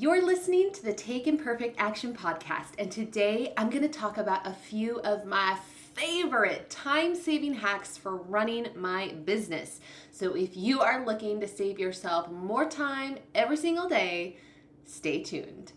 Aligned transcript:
You're 0.00 0.24
listening 0.24 0.72
to 0.74 0.84
the 0.84 0.92
Take 0.92 1.26
Imperfect 1.26 1.74
Action 1.76 2.14
podcast, 2.14 2.74
and 2.78 2.88
today 2.88 3.52
I'm 3.56 3.68
going 3.68 3.82
to 3.82 3.88
talk 3.88 4.16
about 4.16 4.46
a 4.46 4.52
few 4.52 5.00
of 5.00 5.24
my 5.24 5.58
favorite 5.94 6.70
time 6.70 7.16
saving 7.16 7.54
hacks 7.54 7.96
for 7.96 8.14
running 8.14 8.68
my 8.76 9.08
business. 9.24 9.80
So, 10.12 10.36
if 10.36 10.56
you 10.56 10.78
are 10.78 11.04
looking 11.04 11.40
to 11.40 11.48
save 11.48 11.80
yourself 11.80 12.30
more 12.30 12.64
time 12.64 13.18
every 13.34 13.56
single 13.56 13.88
day, 13.88 14.36
stay 14.84 15.20
tuned. 15.20 15.72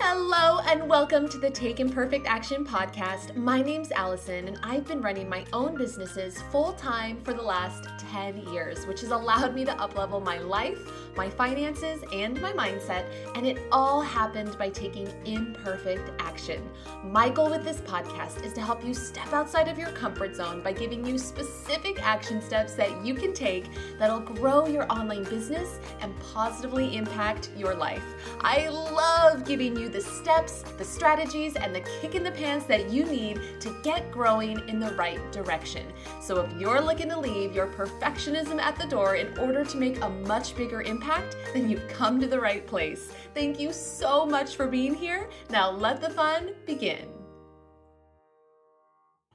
Hello 0.00 0.60
and 0.60 0.88
welcome 0.88 1.28
to 1.28 1.38
the 1.38 1.50
Take 1.50 1.80
Imperfect 1.80 2.24
Action 2.28 2.64
podcast. 2.64 3.34
My 3.34 3.60
name's 3.60 3.90
Allison 3.90 4.46
and 4.46 4.56
I've 4.62 4.86
been 4.86 5.02
running 5.02 5.28
my 5.28 5.44
own 5.52 5.76
businesses 5.76 6.40
full 6.52 6.72
time 6.74 7.20
for 7.24 7.34
the 7.34 7.42
last 7.42 7.88
10 8.12 8.46
years, 8.52 8.86
which 8.86 9.00
has 9.00 9.10
allowed 9.10 9.56
me 9.56 9.64
to 9.64 9.72
uplevel 9.72 10.22
my 10.22 10.38
life, 10.38 10.78
my 11.18 11.28
finances, 11.28 12.04
and 12.12 12.40
my 12.40 12.52
mindset, 12.52 13.04
and 13.34 13.44
it 13.44 13.58
all 13.72 14.00
happened 14.00 14.56
by 14.56 14.70
taking 14.70 15.08
imperfect 15.24 16.12
action. 16.20 16.62
My 17.02 17.28
goal 17.28 17.50
with 17.50 17.64
this 17.64 17.80
podcast 17.80 18.44
is 18.44 18.52
to 18.52 18.60
help 18.60 18.86
you 18.86 18.94
step 18.94 19.32
outside 19.32 19.66
of 19.66 19.76
your 19.76 19.88
comfort 19.88 20.36
zone 20.36 20.62
by 20.62 20.72
giving 20.72 21.04
you 21.04 21.18
specific 21.18 22.00
action 22.06 22.40
steps 22.40 22.74
that 22.74 23.04
you 23.04 23.14
can 23.14 23.32
take 23.32 23.64
that'll 23.98 24.20
grow 24.20 24.68
your 24.68 24.86
online 24.92 25.24
business 25.24 25.80
and 26.00 26.14
positively 26.32 26.96
impact 26.96 27.50
your 27.56 27.74
life. 27.74 28.04
I 28.40 28.68
love 28.68 29.44
giving 29.44 29.76
you 29.76 29.88
the 29.88 30.00
steps, 30.00 30.62
the 30.78 30.84
strategies, 30.84 31.56
and 31.56 31.74
the 31.74 31.80
kick 32.00 32.14
in 32.14 32.22
the 32.22 32.30
pants 32.30 32.64
that 32.66 32.90
you 32.90 33.04
need 33.04 33.40
to 33.58 33.76
get 33.82 34.12
growing 34.12 34.62
in 34.68 34.78
the 34.78 34.92
right 34.92 35.20
direction. 35.32 35.84
So 36.20 36.42
if 36.42 36.60
you're 36.60 36.80
looking 36.80 37.08
to 37.08 37.18
leave 37.18 37.56
your 37.56 37.66
perfectionism 37.66 38.60
at 38.60 38.78
the 38.78 38.86
door 38.86 39.16
in 39.16 39.36
order 39.36 39.64
to 39.64 39.76
make 39.76 40.00
a 40.00 40.08
much 40.08 40.54
bigger 40.54 40.82
impact, 40.82 41.07
then 41.54 41.68
you've 41.68 41.88
come 41.88 42.20
to 42.20 42.26
the 42.26 42.40
right 42.40 42.66
place. 42.66 43.12
Thank 43.34 43.58
you 43.58 43.72
so 43.72 44.26
much 44.26 44.56
for 44.56 44.66
being 44.66 44.94
here. 44.94 45.28
Now 45.50 45.70
let 45.70 46.00
the 46.00 46.10
fun 46.10 46.54
begin. 46.66 47.17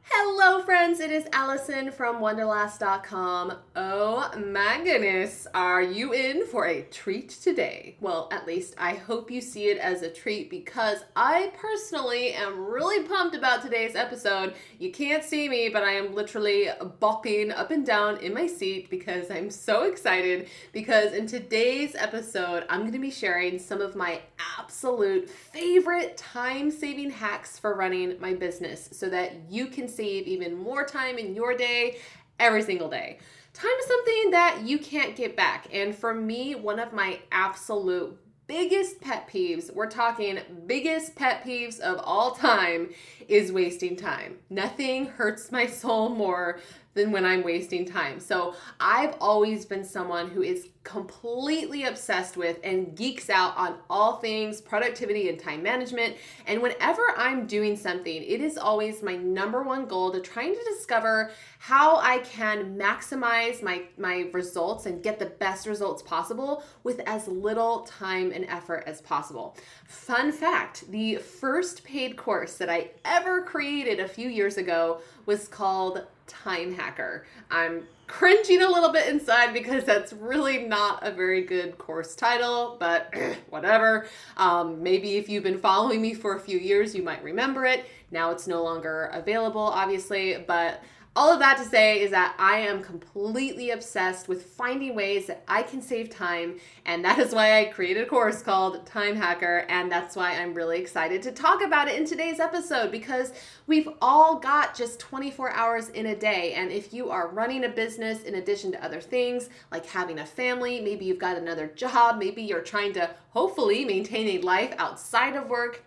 Hello, 0.06 0.62
friends. 0.62 1.00
It 1.00 1.12
is 1.12 1.28
Allison 1.32 1.90
from 1.90 2.18
Wonderlass.com. 2.18 3.54
Oh 3.78 4.32
my 4.38 4.82
goodness, 4.84 5.48
are 5.54 5.82
you 5.82 6.12
in 6.12 6.46
for 6.46 6.68
a 6.68 6.82
treat 6.84 7.30
today? 7.30 7.96
Well, 8.02 8.28
at 8.32 8.46
least 8.46 8.76
I 8.78 8.96
hope 8.96 9.32
you 9.32 9.40
see 9.40 9.68
it 9.68 9.78
as 9.78 10.02
a 10.02 10.10
treat 10.10 10.50
because 10.50 11.06
I 11.16 11.54
personally 11.56 12.34
am 12.34 12.66
really 12.66 13.08
pumped 13.08 13.34
about 13.34 13.62
today's 13.62 13.96
episode. 13.96 14.54
You 14.78 14.92
can't 14.92 15.24
see 15.24 15.48
me, 15.48 15.70
but 15.70 15.84
I 15.84 15.94
am 15.94 16.14
literally 16.14 16.68
bopping 17.02 17.58
up 17.58 17.72
and 17.72 17.86
down 17.86 18.18
in 18.18 18.34
my 18.34 18.46
seat 18.46 18.90
because 18.90 19.32
I'm 19.32 19.50
so 19.50 19.84
excited. 19.84 20.50
Because 20.74 21.14
in 21.14 21.28
today's 21.28 21.96
episode, 21.96 22.66
I'm 22.70 22.82
going 22.82 22.92
to 22.92 23.00
be 23.00 23.10
sharing 23.12 23.58
some 23.58 23.80
of 23.80 23.96
my 23.96 24.20
absolute 24.60 25.30
favorite 25.30 26.18
time 26.18 26.70
saving 26.70 27.10
hacks 27.10 27.58
for 27.58 27.74
running 27.74 28.20
my 28.20 28.34
business 28.34 28.90
so 28.92 29.10
that 29.10 29.34
you 29.50 29.68
can 29.68 29.88
save 29.96 30.28
even 30.28 30.56
more 30.56 30.86
time 30.86 31.18
in 31.18 31.36
your 31.36 31.56
day 31.56 31.98
every 32.40 32.62
single 32.62 32.90
day. 32.90 33.20
Time 33.54 33.72
is 33.80 33.86
something 33.86 34.32
that 34.32 34.62
you 34.64 34.80
can't 34.80 35.16
get 35.16 35.36
back. 35.36 35.68
And 35.72 35.96
for 35.96 36.14
me, 36.14 36.56
one 36.56 36.80
of 36.80 36.92
my 36.92 37.20
absolute 37.32 38.18
biggest 38.48 39.00
pet 39.00 39.30
peeves, 39.30 39.74
we're 39.74 39.90
talking 39.90 40.40
biggest 40.66 41.16
pet 41.16 41.46
peeves 41.46 41.80
of 41.80 42.00
all 42.04 42.32
time, 42.32 42.90
is 43.28 43.52
wasting 43.52 43.96
time. 43.96 44.38
Nothing 44.50 45.06
hurts 45.06 45.52
my 45.52 45.66
soul 45.68 46.10
more 46.10 46.60
than 46.94 47.12
when 47.12 47.26
I'm 47.26 47.44
wasting 47.44 47.86
time. 47.86 48.20
So 48.20 48.56
I've 48.80 49.16
always 49.20 49.66
been 49.66 49.84
someone 49.84 50.30
who 50.30 50.42
is 50.42 50.68
completely 50.84 51.86
obsessed 51.86 52.36
with 52.36 52.60
and 52.64 52.96
geeks 52.96 53.30
out 53.30 53.56
on 53.56 53.78
all 53.90 54.18
things 54.18 54.60
productivity 54.60 55.30
and 55.30 55.40
time 55.40 55.64
management. 55.64 56.16
And 56.46 56.62
whenever 56.62 57.14
I'm 57.16 57.48
doing 57.48 57.78
something, 57.78 58.22
it 58.22 58.42
is 58.42 58.58
always 58.58 59.02
my 59.02 59.16
number 59.16 59.64
one 59.64 59.86
goal 59.86 60.12
to 60.12 60.20
trying 60.20 60.54
to 60.54 60.64
discover 60.76 61.32
how 61.60 61.98
I 61.98 62.20
can 62.20 62.78
maximize 62.78 63.64
my, 63.64 63.84
my 63.98 64.28
results 64.34 64.86
and 64.86 65.02
get 65.02 65.20
the 65.20 65.28
best 65.28 65.68
results 65.68 66.02
possible 66.02 66.64
with 66.84 67.00
as 67.06 67.28
little 67.28 67.82
time 67.82 68.32
and 68.34 68.46
effort 68.46 68.84
as 68.86 69.02
possible. 69.02 69.56
Fun 69.86 70.32
fact 70.32 70.92
the 70.92 71.16
first 71.16 71.86
paid 71.86 72.18
course 72.18 72.58
that 72.58 72.70
I 72.70 72.92
ever 73.06 73.42
created 73.42 74.02
a 74.02 74.08
few 74.08 74.28
years 74.28 74.58
ago 74.58 75.00
was 75.26 75.48
called 75.48 76.06
Time 76.28 76.74
Hacker. 76.74 77.26
I'm 77.50 77.88
cringing 78.14 78.62
a 78.62 78.70
little 78.70 78.92
bit 78.92 79.08
inside 79.08 79.52
because 79.54 79.84
that's 79.86 80.14
really 80.14 80.60
not 80.60 81.00
a 81.02 81.10
very 81.10 81.42
good 81.42 81.76
course 81.80 82.14
title, 82.14 82.78
but 82.80 83.12
whatever. 83.50 84.06
Um, 84.38 84.84
maybe 84.84 85.18
if 85.18 85.28
you've 85.28 85.44
been 85.44 85.58
following 85.58 86.00
me 86.00 86.14
for 86.14 86.36
a 86.36 86.40
few 86.40 86.60
years, 86.60 86.94
you 86.94 87.02
might 87.02 87.24
remember 87.24 87.66
it. 87.66 87.86
Now 88.12 88.30
it's 88.30 88.48
no 88.48 88.64
longer 88.64 89.10
available, 89.14 89.64
obviously, 89.64 90.38
but 90.48 90.84
all 91.16 91.32
of 91.32 91.40
that 91.40 91.58
to 91.58 91.64
say 91.64 92.02
is 92.02 92.10
that 92.10 92.36
I 92.40 92.58
am 92.58 92.82
completely 92.82 93.70
obsessed 93.70 94.28
with 94.28 94.48
finding 94.48 94.96
ways 94.96 95.28
that 95.28 95.44
I 95.48 95.62
can 95.62 95.80
save 95.80 96.10
time, 96.10 96.60
and 96.86 97.06
that 97.06 97.20
is 97.20 97.36
why 97.36 97.60
I 97.60 97.66
created 97.66 98.04
a 98.04 98.10
course 98.10 98.42
called 98.42 98.84
Time 98.88 99.16
Hacker, 99.16 99.66
and 99.70 99.92
that's 99.92 100.16
why 100.16 100.32
I'm 100.32 100.56
really 100.56 100.80
excited 100.80 101.22
to 101.24 101.32
talk 101.32 101.62
about 101.62 101.88
it 101.88 101.96
in 101.96 102.06
today's 102.06 102.40
episode 102.40 102.92
because 102.92 103.32
we've 103.68 103.90
all 104.02 104.40
got 104.40 104.76
just 104.76 105.00
24 105.00 105.52
hours 105.52 105.90
in 105.90 106.08
a 106.08 106.16
day, 106.16 106.54
and 106.54 106.72
if 106.72 106.92
you 106.92 107.12
are 107.12 107.28
running 107.28 107.66
a 107.66 107.70
business 107.70 108.24
in 108.24 108.36
addition 108.36 108.72
to 108.72 108.84
other 108.84 109.02
things 109.02 109.50
like 109.72 109.86
having 109.86 110.18
a 110.18 110.26
family, 110.26 110.82
maybe 110.82 111.06
you've 111.06 111.20
got 111.20 111.38
another 111.38 111.68
job, 111.68 112.18
maybe 112.18 112.42
you're 112.42 112.62
trying 112.62 112.94
to 112.94 113.08
hopefully 113.30 113.86
maintain 113.86 114.40
a 114.40 114.42
life 114.44 114.74
outside 114.80 115.36
of 115.36 115.48
work 115.48 115.84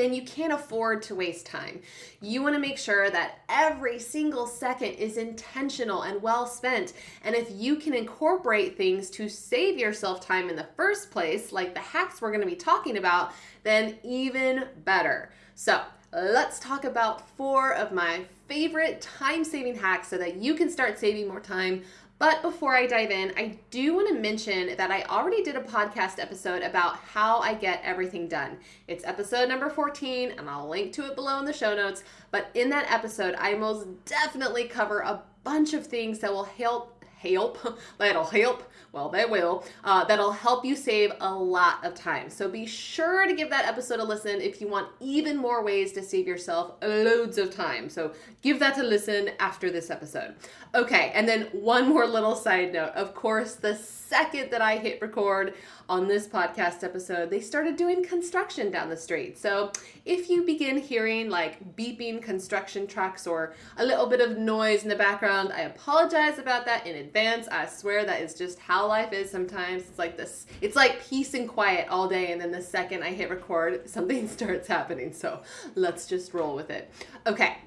then 0.00 0.14
you 0.14 0.22
can't 0.22 0.52
afford 0.52 1.02
to 1.02 1.14
waste 1.14 1.44
time. 1.44 1.80
You 2.22 2.42
want 2.42 2.54
to 2.54 2.60
make 2.60 2.78
sure 2.78 3.10
that 3.10 3.40
every 3.50 3.98
single 3.98 4.46
second 4.46 4.92
is 4.94 5.18
intentional 5.18 6.02
and 6.02 6.22
well 6.22 6.46
spent. 6.46 6.94
And 7.22 7.34
if 7.34 7.48
you 7.52 7.76
can 7.76 7.92
incorporate 7.92 8.78
things 8.78 9.10
to 9.10 9.28
save 9.28 9.78
yourself 9.78 10.24
time 10.24 10.48
in 10.48 10.56
the 10.56 10.68
first 10.74 11.10
place, 11.10 11.52
like 11.52 11.74
the 11.74 11.80
hacks 11.80 12.22
we're 12.22 12.30
going 12.30 12.40
to 12.40 12.46
be 12.46 12.56
talking 12.56 12.96
about, 12.96 13.32
then 13.62 13.96
even 14.02 14.68
better. 14.84 15.30
So, 15.54 15.82
let's 16.12 16.58
talk 16.58 16.84
about 16.84 17.28
four 17.36 17.72
of 17.74 17.92
my 17.92 18.24
favorite 18.48 19.00
time 19.00 19.44
saving 19.44 19.76
hacks 19.76 20.08
so 20.08 20.18
that 20.18 20.36
you 20.36 20.54
can 20.54 20.68
start 20.70 20.98
saving 20.98 21.28
more 21.28 21.40
time 21.40 21.82
but 22.20 22.42
before 22.42 22.76
I 22.76 22.86
dive 22.86 23.10
in, 23.10 23.32
I 23.38 23.58
do 23.70 23.94
want 23.94 24.08
to 24.08 24.14
mention 24.14 24.76
that 24.76 24.90
I 24.90 25.04
already 25.04 25.42
did 25.42 25.56
a 25.56 25.62
podcast 25.62 26.18
episode 26.18 26.62
about 26.62 26.96
how 26.96 27.38
I 27.38 27.54
get 27.54 27.80
everything 27.82 28.28
done. 28.28 28.58
It's 28.88 29.06
episode 29.06 29.48
number 29.48 29.70
14, 29.70 30.32
and 30.36 30.48
I'll 30.48 30.68
link 30.68 30.92
to 30.92 31.06
it 31.06 31.14
below 31.14 31.38
in 31.38 31.46
the 31.46 31.52
show 31.54 31.74
notes. 31.74 32.04
But 32.30 32.50
in 32.52 32.68
that 32.68 32.92
episode, 32.92 33.36
I 33.38 33.54
most 33.54 33.86
definitely 34.04 34.64
cover 34.64 35.00
a 35.00 35.22
bunch 35.44 35.72
of 35.72 35.86
things 35.86 36.18
that 36.18 36.30
will 36.30 36.44
help 36.44 37.02
help 37.16 37.58
that'll 37.98 38.24
help 38.24 38.69
well 38.92 39.08
they 39.08 39.24
will. 39.24 39.64
Uh, 39.84 40.04
that'll 40.04 40.32
help 40.32 40.64
you 40.64 40.76
save 40.76 41.12
a 41.20 41.34
lot 41.34 41.84
of 41.84 41.94
time. 41.94 42.30
So 42.30 42.48
be 42.48 42.66
sure 42.66 43.26
to 43.26 43.34
give 43.34 43.50
that 43.50 43.66
episode 43.66 44.00
a 44.00 44.04
listen 44.04 44.40
if 44.40 44.60
you 44.60 44.68
want 44.68 44.88
even 45.00 45.36
more 45.36 45.64
ways 45.64 45.92
to 45.92 46.02
save 46.02 46.26
yourself 46.26 46.74
loads 46.82 47.38
of 47.38 47.54
time. 47.54 47.88
So 47.88 48.12
give 48.42 48.58
that 48.60 48.78
a 48.78 48.82
listen 48.82 49.30
after 49.38 49.70
this 49.70 49.90
episode. 49.90 50.34
Okay 50.74 51.12
and 51.14 51.28
then 51.28 51.42
one 51.52 51.88
more 51.88 52.06
little 52.06 52.34
side 52.34 52.72
note. 52.72 52.92
Of 52.94 53.14
course 53.14 53.54
the 53.54 53.74
second 53.74 54.50
that 54.50 54.60
i 54.60 54.76
hit 54.76 55.00
record 55.00 55.54
on 55.90 56.06
this 56.06 56.28
podcast 56.28 56.84
episode, 56.84 57.30
they 57.30 57.40
started 57.40 57.74
doing 57.74 58.04
construction 58.04 58.70
down 58.70 58.88
the 58.88 58.96
street. 58.96 59.36
So 59.36 59.72
if 60.04 60.30
you 60.30 60.44
begin 60.44 60.78
hearing 60.78 61.28
like 61.28 61.76
beeping 61.76 62.22
construction 62.22 62.86
trucks 62.86 63.26
or 63.26 63.54
a 63.76 63.84
little 63.84 64.06
bit 64.06 64.20
of 64.20 64.38
noise 64.38 64.84
in 64.84 64.88
the 64.88 64.94
background, 64.94 65.52
I 65.52 65.62
apologize 65.62 66.38
about 66.38 66.64
that 66.66 66.86
in 66.86 66.94
advance. 66.94 67.48
I 67.48 67.66
swear 67.66 68.04
that 68.04 68.20
is 68.22 68.34
just 68.34 68.60
how 68.60 68.79
life 68.88 69.12
is 69.12 69.30
sometimes. 69.30 69.82
It's 69.82 69.98
like 69.98 70.16
this, 70.16 70.46
it's 70.60 70.76
like 70.76 71.04
peace 71.04 71.34
and 71.34 71.48
quiet 71.48 71.88
all 71.88 72.08
day, 72.08 72.32
and 72.32 72.40
then 72.40 72.50
the 72.50 72.62
second 72.62 73.02
I 73.02 73.10
hit 73.10 73.30
record, 73.30 73.88
something 73.88 74.28
starts 74.36 74.68
happening. 74.68 75.12
So 75.12 75.42
let's 75.74 76.06
just 76.06 76.34
roll 76.34 76.54
with 76.54 76.70
it. 76.70 76.90
Okay 77.26 77.58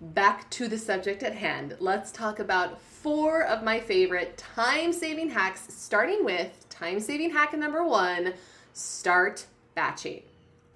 back 0.00 0.48
to 0.50 0.66
the 0.66 0.78
subject 0.78 1.22
at 1.22 1.34
hand. 1.34 1.76
Let's 1.78 2.10
talk 2.10 2.38
about 2.38 2.80
four 2.80 3.44
of 3.44 3.62
my 3.62 3.78
favorite 3.80 4.38
time 4.38 4.92
saving 4.92 5.30
hacks, 5.30 5.66
starting 5.68 6.24
with 6.24 6.68
time 6.70 7.00
saving 7.00 7.30
hack 7.30 7.52
number 7.52 7.84
one 7.84 8.32
start 8.72 9.46
batching. 9.74 10.22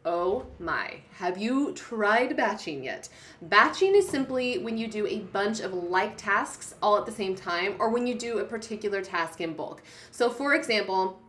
Oh 0.07 0.45
my, 0.59 1.01
have 1.15 1.39
you 1.39 1.73
tried 1.73 2.37
batching 2.37 2.85
yet? 2.85 3.09
Batching 3.41 3.95
is 3.95 4.07
simply 4.07 4.59
when 4.59 4.77
you 4.77 4.87
do 4.87 5.07
a 5.07 5.21
bunch 5.21 5.61
of 5.61 5.73
like 5.73 6.19
tasks 6.19 6.75
all 6.83 6.99
at 6.99 7.07
the 7.07 7.13
same 7.13 7.35
time 7.35 7.77
or 7.79 7.89
when 7.89 8.07
you 8.07 8.15
do 8.15 8.39
a 8.39 8.45
particular 8.45 9.01
task 9.01 9.41
in 9.41 9.55
bulk. 9.55 9.83
So, 10.11 10.29
for 10.29 10.55
example, 10.55 11.23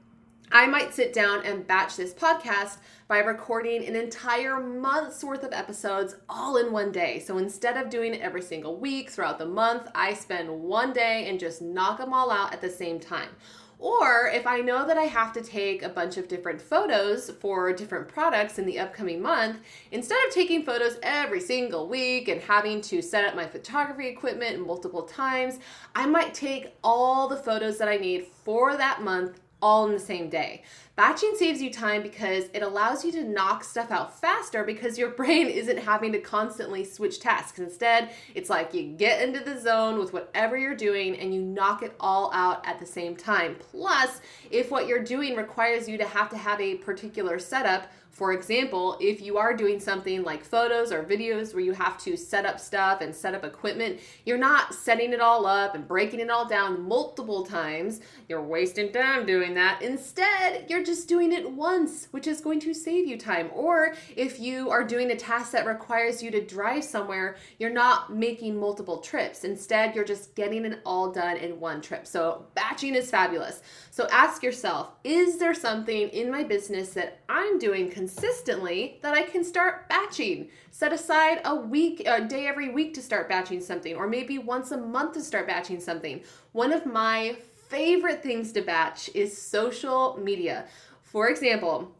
I 0.52 0.68
might 0.68 0.94
sit 0.94 1.14
down 1.14 1.46
and 1.46 1.66
batch 1.66 1.96
this 1.96 2.14
podcast 2.14 2.78
by 3.08 3.20
recording 3.20 3.86
an 3.86 3.96
entire 3.96 4.60
month's 4.60 5.24
worth 5.24 5.44
of 5.44 5.54
episodes 5.54 6.18
all 6.28 6.58
in 6.58 6.72
one 6.72 6.92
day. 6.92 7.20
So 7.20 7.38
instead 7.38 7.78
of 7.78 7.90
doing 7.90 8.14
it 8.14 8.22
every 8.22 8.42
single 8.42 8.78
week 8.78 9.10
throughout 9.10 9.40
the 9.40 9.46
month, 9.46 9.90
I 9.96 10.14
spend 10.14 10.50
one 10.50 10.94
day 10.94 11.28
and 11.30 11.40
just 11.40 11.62
knock 11.62 11.98
them 11.98 12.14
all 12.14 12.30
out 12.30 12.54
at 12.54 12.62
the 12.62 12.70
same 12.70 13.00
time. 13.00 13.30
Or 13.78 14.28
if 14.28 14.48
I 14.48 14.62
know 14.62 14.88
that 14.88 14.98
I 14.98 15.04
have 15.04 15.34
to 15.34 15.42
take 15.42 15.84
a 15.84 15.90
bunch 15.90 16.18
of 16.18 16.28
different 16.28 16.62
photos 16.62 17.30
for 17.30 17.74
different 17.74 18.08
products 18.08 18.58
in 18.58 18.66
the 18.66 18.80
upcoming 18.80 19.22
month, 19.22 19.60
instead 19.92 20.18
of 20.28 20.34
taking 20.34 20.64
photos 20.64 20.98
every 21.04 21.42
single 21.42 21.88
week 21.88 22.28
and 22.28 22.42
having 22.42 22.82
to 22.82 23.02
set 23.02 23.26
up 23.26 23.36
my 23.36 23.46
photography 23.46 24.08
equipment 24.08 24.66
multiple 24.66 25.04
times, 25.04 25.60
I 25.96 26.06
might 26.06 26.34
take 26.34 26.74
all 26.84 27.28
the 27.28 27.36
photos 27.36 27.78
that 27.78 27.88
I 27.90 27.98
need 27.98 28.28
for 28.44 28.78
that 28.78 29.02
month 29.02 29.40
all 29.62 29.86
in 29.86 29.92
the 29.92 30.00
same 30.00 30.30
day. 30.30 30.64
Batching 30.96 31.34
saves 31.36 31.62
you 31.62 31.72
time 31.74 32.02
because 32.02 32.46
it 32.54 32.62
allows 32.62 33.04
you 33.04 33.12
to 33.14 33.24
knock 33.24 33.66
stuff 33.66 33.92
out 33.92 34.20
faster 34.20 34.64
because 34.64 34.98
your 34.98 35.10
brain 35.18 35.48
isn't 35.48 35.78
having 35.78 36.12
to 36.14 36.20
constantly 36.20 36.86
switch 36.86 37.20
tasks. 37.20 37.60
Instead, 37.60 38.12
it's 38.34 38.50
like 38.50 38.74
you 38.74 38.84
get 38.84 39.22
into 39.22 39.42
the 39.42 39.60
zone 39.60 40.00
with 40.00 40.14
whatever 40.14 40.56
you're 40.58 40.76
doing 40.76 41.18
and 41.18 41.34
you 41.34 41.42
knock 41.42 41.84
it 41.84 41.96
all 42.00 42.32
out 42.34 42.66
at 42.66 42.80
the 42.80 42.86
same 42.86 43.16
time. 43.16 43.56
Plus, 43.60 44.22
if 44.52 44.72
what 44.72 44.88
you're 44.88 45.04
doing 45.04 45.36
requires 45.36 45.90
you 45.90 45.98
to 45.98 46.06
have 46.06 46.30
to 46.30 46.38
have 46.38 46.62
a 46.62 46.76
particular 46.76 47.40
setup, 47.40 47.92
for 48.16 48.32
example, 48.32 48.98
if 49.02 49.22
you 49.22 49.38
are 49.38 49.54
doing 49.54 49.78
something 49.78 50.24
like 50.24 50.46
photos 50.46 50.94
or 50.94 51.04
videos 51.04 51.54
where 51.54 51.62
you 51.62 51.74
have 51.74 51.98
to 51.98 52.16
set 52.16 52.46
up 52.46 52.62
stuff 52.62 53.02
and 53.02 53.14
set 53.14 53.36
up 53.36 53.44
equipment, 53.44 54.00
you're 54.26 54.38
not 54.38 54.74
setting 54.74 55.12
it 55.12 55.20
all 55.20 55.46
up 55.46 55.76
and 55.76 55.86
breaking 55.86 56.22
it 56.22 56.30
all 56.30 56.48
down 56.48 56.82
multiple 56.82 57.46
times. 57.46 58.00
You're 58.30 58.42
wasting 58.42 58.94
time 58.94 59.26
doing 59.26 59.54
that. 59.56 59.82
Instead, 59.82 60.68
you're 60.70 60.82
just 60.82 61.10
doing 61.10 61.34
it 61.34 61.52
once, 61.52 62.08
which 62.12 62.26
is 62.26 62.40
going 62.40 62.62
to 62.62 62.74
save 62.74 63.06
you 63.06 63.18
time. 63.18 63.50
Or 63.54 63.96
if 64.16 64.40
you 64.40 64.70
are 64.70 64.86
doing 64.86 65.12
a 65.12 65.18
task 65.18 65.52
that 65.52 65.66
requires 65.66 66.24
you 66.24 66.32
to 66.32 66.40
drive 66.40 66.86
somewhere, 66.86 67.36
you're 67.60 67.70
not 67.70 68.16
making 68.16 68.58
multiple 68.58 69.00
trips. 69.00 69.44
Instead, 69.44 69.94
you're 69.94 70.06
just 70.06 70.36
getting 70.36 70.64
it 70.64 70.80
all 70.86 71.12
done 71.12 71.36
in 71.36 71.60
one 71.60 71.82
trip. 71.82 72.08
So, 72.08 72.46
batching 72.56 72.96
is 72.96 73.12
fabulous. 73.12 73.62
So, 73.92 74.08
ask 74.10 74.42
yourself 74.42 74.92
is 75.04 75.38
there 75.38 75.54
something 75.54 76.08
in 76.10 76.32
my 76.32 76.44
business 76.44 76.92
that 76.92 77.20
I'm 77.28 77.60
doing? 77.60 77.92
Consistently 78.06 79.00
that 79.02 79.16
I 79.16 79.24
can 79.24 79.44
start 79.44 79.90
batching. 79.90 80.50
Set 80.70 80.94
aside 80.94 81.42
a 81.44 81.56
week, 81.56 82.04
a 82.06 82.22
day 82.22 82.46
every 82.46 82.70
week 82.70 82.94
to 82.94 83.02
start 83.02 83.28
batching 83.28 83.60
something, 83.60 83.96
or 83.96 84.08
maybe 84.08 84.38
once 84.38 84.70
a 84.70 84.78
month 84.78 85.14
to 85.14 85.24
start 85.24 85.48
batching 85.48 85.80
something. 85.80 86.22
One 86.52 86.72
of 86.72 86.86
my 86.86 87.36
favorite 87.68 88.22
things 88.22 88.52
to 88.52 88.62
batch 88.62 89.10
is 89.16 89.36
social 89.36 90.20
media. 90.22 90.66
For 91.02 91.30
example, 91.30 91.96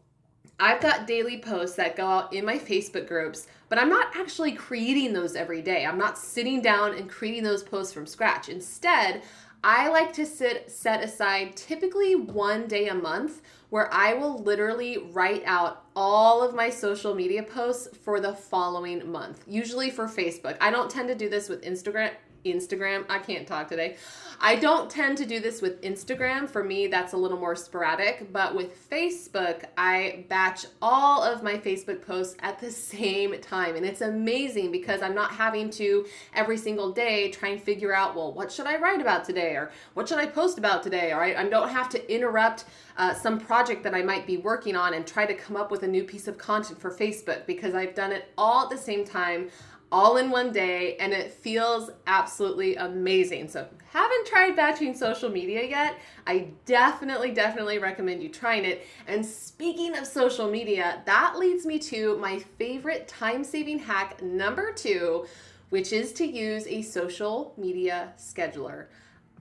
I've 0.60 0.80
got 0.80 1.08
daily 1.08 1.40
posts 1.40 1.74
that 1.76 1.96
go 1.96 2.06
out 2.06 2.32
in 2.32 2.44
my 2.44 2.56
Facebook 2.56 3.08
groups, 3.08 3.48
but 3.68 3.78
I'm 3.78 3.90
not 3.90 4.14
actually 4.14 4.52
creating 4.52 5.12
those 5.12 5.34
every 5.34 5.60
day. 5.60 5.84
I'm 5.84 5.98
not 5.98 6.18
sitting 6.18 6.62
down 6.62 6.94
and 6.94 7.10
creating 7.10 7.42
those 7.42 7.64
posts 7.64 7.92
from 7.92 8.06
scratch. 8.06 8.48
Instead, 8.48 9.22
I 9.64 9.88
like 9.88 10.12
to 10.12 10.24
sit 10.24 10.70
set 10.70 11.02
aside 11.02 11.56
typically 11.56 12.14
one 12.14 12.68
day 12.68 12.86
a 12.86 12.94
month 12.94 13.42
where 13.70 13.92
I 13.92 14.14
will 14.14 14.38
literally 14.38 14.98
write 14.98 15.42
out 15.44 15.84
all 15.94 16.42
of 16.42 16.54
my 16.54 16.70
social 16.70 17.14
media 17.14 17.42
posts 17.42 17.88
for 18.02 18.20
the 18.20 18.34
following 18.34 19.10
month, 19.10 19.42
usually 19.46 19.90
for 19.90 20.06
Facebook. 20.06 20.56
I 20.60 20.70
don't 20.70 20.90
tend 20.90 21.08
to 21.08 21.14
do 21.14 21.28
this 21.28 21.48
with 21.48 21.62
Instagram 21.62 22.12
Instagram. 22.52 23.04
I 23.08 23.18
can't 23.18 23.46
talk 23.46 23.68
today. 23.68 23.96
I 24.40 24.56
don't 24.56 24.90
tend 24.90 25.16
to 25.18 25.26
do 25.26 25.40
this 25.40 25.62
with 25.62 25.80
Instagram. 25.82 26.48
For 26.48 26.62
me, 26.62 26.88
that's 26.88 27.14
a 27.14 27.16
little 27.16 27.38
more 27.38 27.56
sporadic. 27.56 28.32
But 28.32 28.54
with 28.54 28.88
Facebook, 28.90 29.64
I 29.78 30.24
batch 30.28 30.66
all 30.82 31.22
of 31.22 31.42
my 31.42 31.56
Facebook 31.56 32.04
posts 32.06 32.36
at 32.40 32.58
the 32.58 32.70
same 32.96 33.40
time. 33.40 33.76
And 33.76 33.86
it's 33.86 34.00
amazing 34.00 34.72
because 34.72 35.02
I'm 35.02 35.14
not 35.14 35.32
having 35.32 35.70
to 35.70 36.06
every 36.34 36.56
single 36.56 36.92
day 36.92 37.30
try 37.30 37.50
and 37.50 37.62
figure 37.62 37.94
out, 37.94 38.14
well, 38.14 38.32
what 38.32 38.52
should 38.52 38.66
I 38.66 38.78
write 38.78 39.00
about 39.00 39.24
today? 39.24 39.54
Or 39.54 39.70
what 39.94 40.08
should 40.08 40.18
I 40.18 40.26
post 40.26 40.58
about 40.58 40.82
today? 40.82 41.12
Or 41.12 41.22
I, 41.22 41.34
I 41.34 41.48
don't 41.48 41.70
have 41.70 41.88
to 41.90 42.14
interrupt 42.14 42.64
uh, 42.96 43.14
some 43.14 43.38
project 43.38 43.82
that 43.82 43.94
I 43.94 44.02
might 44.02 44.26
be 44.26 44.36
working 44.36 44.76
on 44.76 44.94
and 44.94 45.06
try 45.06 45.26
to 45.26 45.34
come 45.34 45.56
up 45.56 45.70
with 45.70 45.82
a 45.82 45.88
new 45.88 46.04
piece 46.04 46.28
of 46.28 46.38
content 46.38 46.80
for 46.80 46.90
Facebook 46.90 47.46
because 47.46 47.74
I've 47.74 47.94
done 47.94 48.12
it 48.12 48.30
all 48.38 48.64
at 48.64 48.70
the 48.70 48.78
same 48.78 49.04
time 49.04 49.50
all 49.92 50.16
in 50.16 50.30
one 50.30 50.52
day 50.52 50.96
and 50.96 51.12
it 51.12 51.32
feels 51.32 51.90
absolutely 52.06 52.76
amazing. 52.76 53.48
So, 53.48 53.66
haven't 53.90 54.26
tried 54.26 54.56
batching 54.56 54.94
social 54.94 55.30
media 55.30 55.64
yet, 55.64 55.98
I 56.26 56.48
definitely, 56.66 57.30
definitely 57.32 57.78
recommend 57.78 58.22
you 58.22 58.28
trying 58.28 58.64
it. 58.64 58.86
And 59.06 59.24
speaking 59.24 59.96
of 59.96 60.06
social 60.06 60.50
media, 60.50 61.02
that 61.06 61.38
leads 61.38 61.64
me 61.64 61.78
to 61.78 62.16
my 62.18 62.38
favorite 62.58 63.08
time 63.08 63.42
saving 63.44 63.78
hack 63.78 64.22
number 64.22 64.72
two, 64.72 65.26
which 65.70 65.92
is 65.92 66.12
to 66.14 66.26
use 66.26 66.66
a 66.66 66.82
social 66.82 67.54
media 67.56 68.12
scheduler. 68.18 68.86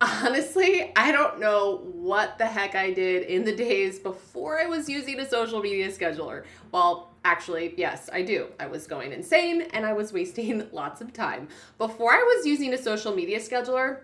Honestly, 0.02 0.92
I 0.96 1.14
don't 1.14 1.40
know 1.40 1.78
what 1.94 2.38
the 2.38 2.46
heck 2.46 2.76
I 2.76 2.92
did 2.92 3.24
in 3.24 3.46
the 3.46 3.56
days 3.56 3.98
before 3.98 4.60
I 4.60 4.66
was 4.66 4.90
using 4.90 5.20
a 5.22 5.30
social 5.30 5.62
media 5.62 5.90
scheduler. 5.90 6.44
Well, 6.74 7.14
actually, 7.24 7.74
yes, 7.78 8.10
I 8.12 8.22
do. 8.22 8.48
I 8.60 8.68
was 8.68 8.88
going 8.88 9.14
insane 9.14 9.62
and 9.74 9.86
I 9.86 9.94
was 9.94 10.12
wasting 10.12 10.68
lots 10.74 11.00
of 11.00 11.14
time. 11.14 11.48
Before 11.78 12.12
I 12.12 12.22
was 12.36 12.46
using 12.46 12.74
a 12.74 12.78
social 12.78 13.16
media 13.16 13.40
scheduler, 13.40 14.00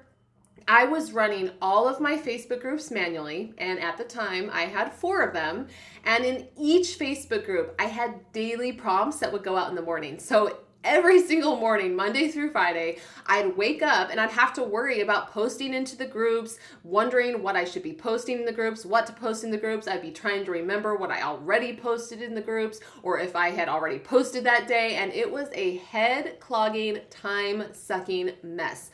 I 0.65 0.85
was 0.85 1.11
running 1.11 1.51
all 1.61 1.89
of 1.89 1.99
my 1.99 2.17
Facebook 2.17 2.61
groups 2.61 2.91
manually, 2.91 3.53
and 3.57 3.79
at 3.79 3.97
the 3.97 4.03
time 4.03 4.49
I 4.53 4.61
had 4.61 4.93
four 4.93 5.21
of 5.21 5.33
them. 5.33 5.67
And 6.05 6.23
in 6.23 6.47
each 6.55 6.99
Facebook 6.99 7.45
group, 7.45 7.75
I 7.79 7.85
had 7.85 8.31
daily 8.31 8.71
prompts 8.71 9.17
that 9.17 9.33
would 9.33 9.43
go 9.43 9.57
out 9.57 9.69
in 9.69 9.75
the 9.75 9.81
morning. 9.81 10.19
So 10.19 10.59
every 10.83 11.21
single 11.21 11.57
morning, 11.57 11.95
Monday 11.95 12.27
through 12.29 12.51
Friday, 12.51 12.97
I'd 13.27 13.55
wake 13.55 13.81
up 13.81 14.09
and 14.09 14.19
I'd 14.19 14.31
have 14.31 14.53
to 14.53 14.63
worry 14.63 15.01
about 15.01 15.31
posting 15.31 15.73
into 15.73 15.95
the 15.95 16.05
groups, 16.05 16.57
wondering 16.83 17.43
what 17.43 17.55
I 17.55 17.65
should 17.65 17.83
be 17.83 17.93
posting 17.93 18.39
in 18.39 18.45
the 18.45 18.51
groups, 18.51 18.85
what 18.85 19.05
to 19.07 19.13
post 19.13 19.43
in 19.43 19.51
the 19.51 19.57
groups. 19.57 19.87
I'd 19.87 20.01
be 20.01 20.11
trying 20.11 20.45
to 20.45 20.51
remember 20.51 20.95
what 20.95 21.11
I 21.11 21.21
already 21.21 21.75
posted 21.75 22.21
in 22.21 22.33
the 22.33 22.41
groups 22.41 22.79
or 23.03 23.19
if 23.19 23.35
I 23.35 23.49
had 23.49 23.69
already 23.69 23.99
posted 23.99 24.43
that 24.45 24.67
day. 24.67 24.95
And 24.95 25.13
it 25.13 25.31
was 25.31 25.49
a 25.53 25.77
head 25.77 26.39
clogging, 26.39 26.99
time 27.09 27.63
sucking 27.73 28.31
mess. 28.43 28.91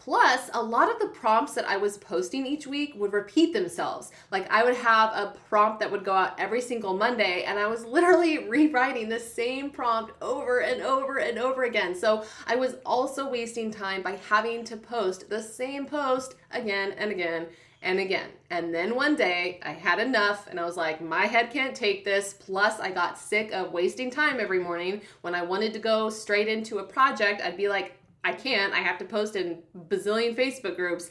Plus, 0.00 0.48
a 0.54 0.62
lot 0.62 0.90
of 0.90 0.98
the 0.98 1.08
prompts 1.08 1.52
that 1.52 1.68
I 1.68 1.76
was 1.76 1.98
posting 1.98 2.46
each 2.46 2.66
week 2.66 2.94
would 2.96 3.12
repeat 3.12 3.52
themselves. 3.52 4.12
Like, 4.30 4.50
I 4.50 4.64
would 4.64 4.76
have 4.76 5.10
a 5.10 5.34
prompt 5.50 5.78
that 5.80 5.90
would 5.92 6.04
go 6.04 6.14
out 6.14 6.40
every 6.40 6.62
single 6.62 6.96
Monday, 6.96 7.44
and 7.44 7.58
I 7.58 7.66
was 7.66 7.84
literally 7.96 8.48
rewriting 8.48 9.10
the 9.10 9.20
same 9.20 9.68
prompt 9.68 10.12
over 10.22 10.60
and 10.60 10.80
over 10.80 11.18
and 11.18 11.38
over 11.38 11.64
again. 11.64 11.94
So, 11.94 12.24
I 12.46 12.56
was 12.56 12.76
also 12.86 13.28
wasting 13.28 13.70
time 13.70 14.00
by 14.00 14.18
having 14.26 14.64
to 14.64 14.76
post 14.78 15.28
the 15.28 15.42
same 15.42 15.84
post 15.84 16.36
again 16.50 16.92
and 16.96 17.10
again 17.10 17.48
and 17.82 17.98
again. 17.98 18.30
And 18.50 18.74
then 18.74 18.94
one 18.94 19.16
day 19.16 19.60
I 19.62 19.72
had 19.72 19.98
enough 19.98 20.46
and 20.48 20.58
I 20.58 20.64
was 20.64 20.76
like, 20.76 21.00
my 21.00 21.26
head 21.26 21.50
can't 21.50 21.74
take 21.74 22.04
this. 22.04 22.34
Plus, 22.34 22.78
I 22.80 22.90
got 22.90 23.18
sick 23.18 23.52
of 23.52 23.72
wasting 23.72 24.10
time 24.10 24.40
every 24.40 24.60
morning. 24.60 25.00
When 25.22 25.34
I 25.34 25.42
wanted 25.42 25.72
to 25.74 25.78
go 25.78 26.10
straight 26.10 26.48
into 26.48 26.78
a 26.78 26.84
project, 26.84 27.42
I'd 27.42 27.56
be 27.56 27.68
like, 27.68 27.99
I 28.24 28.32
can't. 28.32 28.72
I 28.72 28.78
have 28.78 28.98
to 28.98 29.04
post 29.04 29.36
in 29.36 29.62
bazillion 29.88 30.36
Facebook 30.36 30.76
groups. 30.76 31.10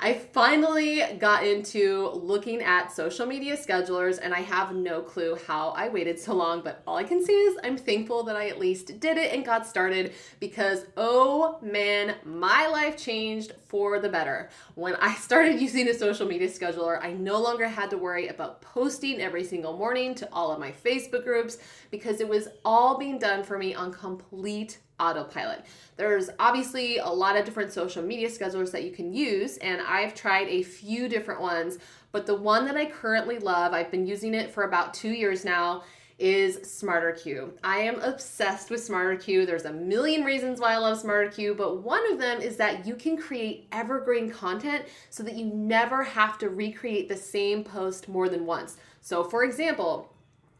I 0.00 0.14
finally 0.14 1.02
got 1.18 1.44
into 1.44 2.10
looking 2.10 2.62
at 2.62 2.92
social 2.92 3.26
media 3.26 3.56
schedulers 3.56 4.20
and 4.22 4.32
I 4.32 4.42
have 4.42 4.72
no 4.72 5.02
clue 5.02 5.36
how 5.48 5.70
I 5.70 5.88
waited 5.88 6.20
so 6.20 6.34
long, 6.34 6.60
but 6.62 6.84
all 6.86 6.96
I 6.96 7.02
can 7.02 7.24
say 7.24 7.32
is 7.32 7.58
I'm 7.64 7.76
thankful 7.76 8.22
that 8.22 8.36
I 8.36 8.48
at 8.48 8.60
least 8.60 9.00
did 9.00 9.16
it 9.16 9.34
and 9.34 9.44
got 9.44 9.66
started 9.66 10.12
because 10.38 10.86
oh 10.96 11.58
man, 11.62 12.14
my 12.24 12.68
life 12.68 12.96
changed 12.96 13.54
for 13.66 13.98
the 13.98 14.08
better. 14.08 14.50
When 14.76 14.94
I 14.96 15.14
started 15.16 15.60
using 15.60 15.88
a 15.88 15.94
social 15.94 16.28
media 16.28 16.46
scheduler, 16.46 17.02
I 17.02 17.12
no 17.14 17.40
longer 17.40 17.66
had 17.66 17.90
to 17.90 17.98
worry 17.98 18.28
about 18.28 18.62
posting 18.62 19.20
every 19.20 19.42
single 19.42 19.76
morning 19.76 20.14
to 20.16 20.28
all 20.32 20.52
of 20.52 20.60
my 20.60 20.70
Facebook 20.70 21.24
groups 21.24 21.58
because 21.90 22.20
it 22.20 22.28
was 22.28 22.46
all 22.64 22.98
being 22.98 23.18
done 23.18 23.42
for 23.42 23.58
me 23.58 23.74
on 23.74 23.92
complete 23.92 24.78
autopilot. 25.00 25.64
There's 25.96 26.30
obviously 26.38 26.98
a 26.98 27.08
lot 27.08 27.36
of 27.36 27.44
different 27.44 27.72
social 27.72 28.02
media 28.02 28.28
schedulers 28.28 28.70
that 28.72 28.84
you 28.84 28.90
can 28.90 29.12
use, 29.12 29.56
and 29.58 29.80
I've 29.80 30.14
tried 30.14 30.48
a 30.48 30.62
few 30.62 31.08
different 31.08 31.40
ones, 31.40 31.78
but 32.12 32.26
the 32.26 32.34
one 32.34 32.64
that 32.66 32.76
I 32.76 32.86
currently 32.86 33.38
love, 33.38 33.72
I've 33.72 33.90
been 33.90 34.06
using 34.06 34.34
it 34.34 34.50
for 34.50 34.64
about 34.64 34.94
two 34.94 35.10
years 35.10 35.44
now, 35.44 35.82
is 36.18 36.58
SmarterQueue. 36.58 37.50
I 37.62 37.78
am 37.78 38.00
obsessed 38.00 38.70
with 38.70 38.86
SmarterQueue. 38.86 39.46
There's 39.46 39.66
a 39.66 39.72
million 39.72 40.24
reasons 40.24 40.60
why 40.60 40.72
I 40.74 40.78
love 40.78 41.00
SmarterQueue, 41.00 41.56
but 41.56 41.82
one 41.82 42.10
of 42.10 42.18
them 42.18 42.40
is 42.40 42.56
that 42.56 42.84
you 42.84 42.96
can 42.96 43.16
create 43.16 43.68
evergreen 43.70 44.28
content 44.28 44.86
so 45.10 45.22
that 45.22 45.36
you 45.36 45.46
never 45.46 46.02
have 46.02 46.36
to 46.38 46.48
recreate 46.48 47.08
the 47.08 47.16
same 47.16 47.62
post 47.62 48.08
more 48.08 48.28
than 48.28 48.46
once. 48.46 48.78
So, 49.00 49.22
for 49.22 49.44
example, 49.44 50.12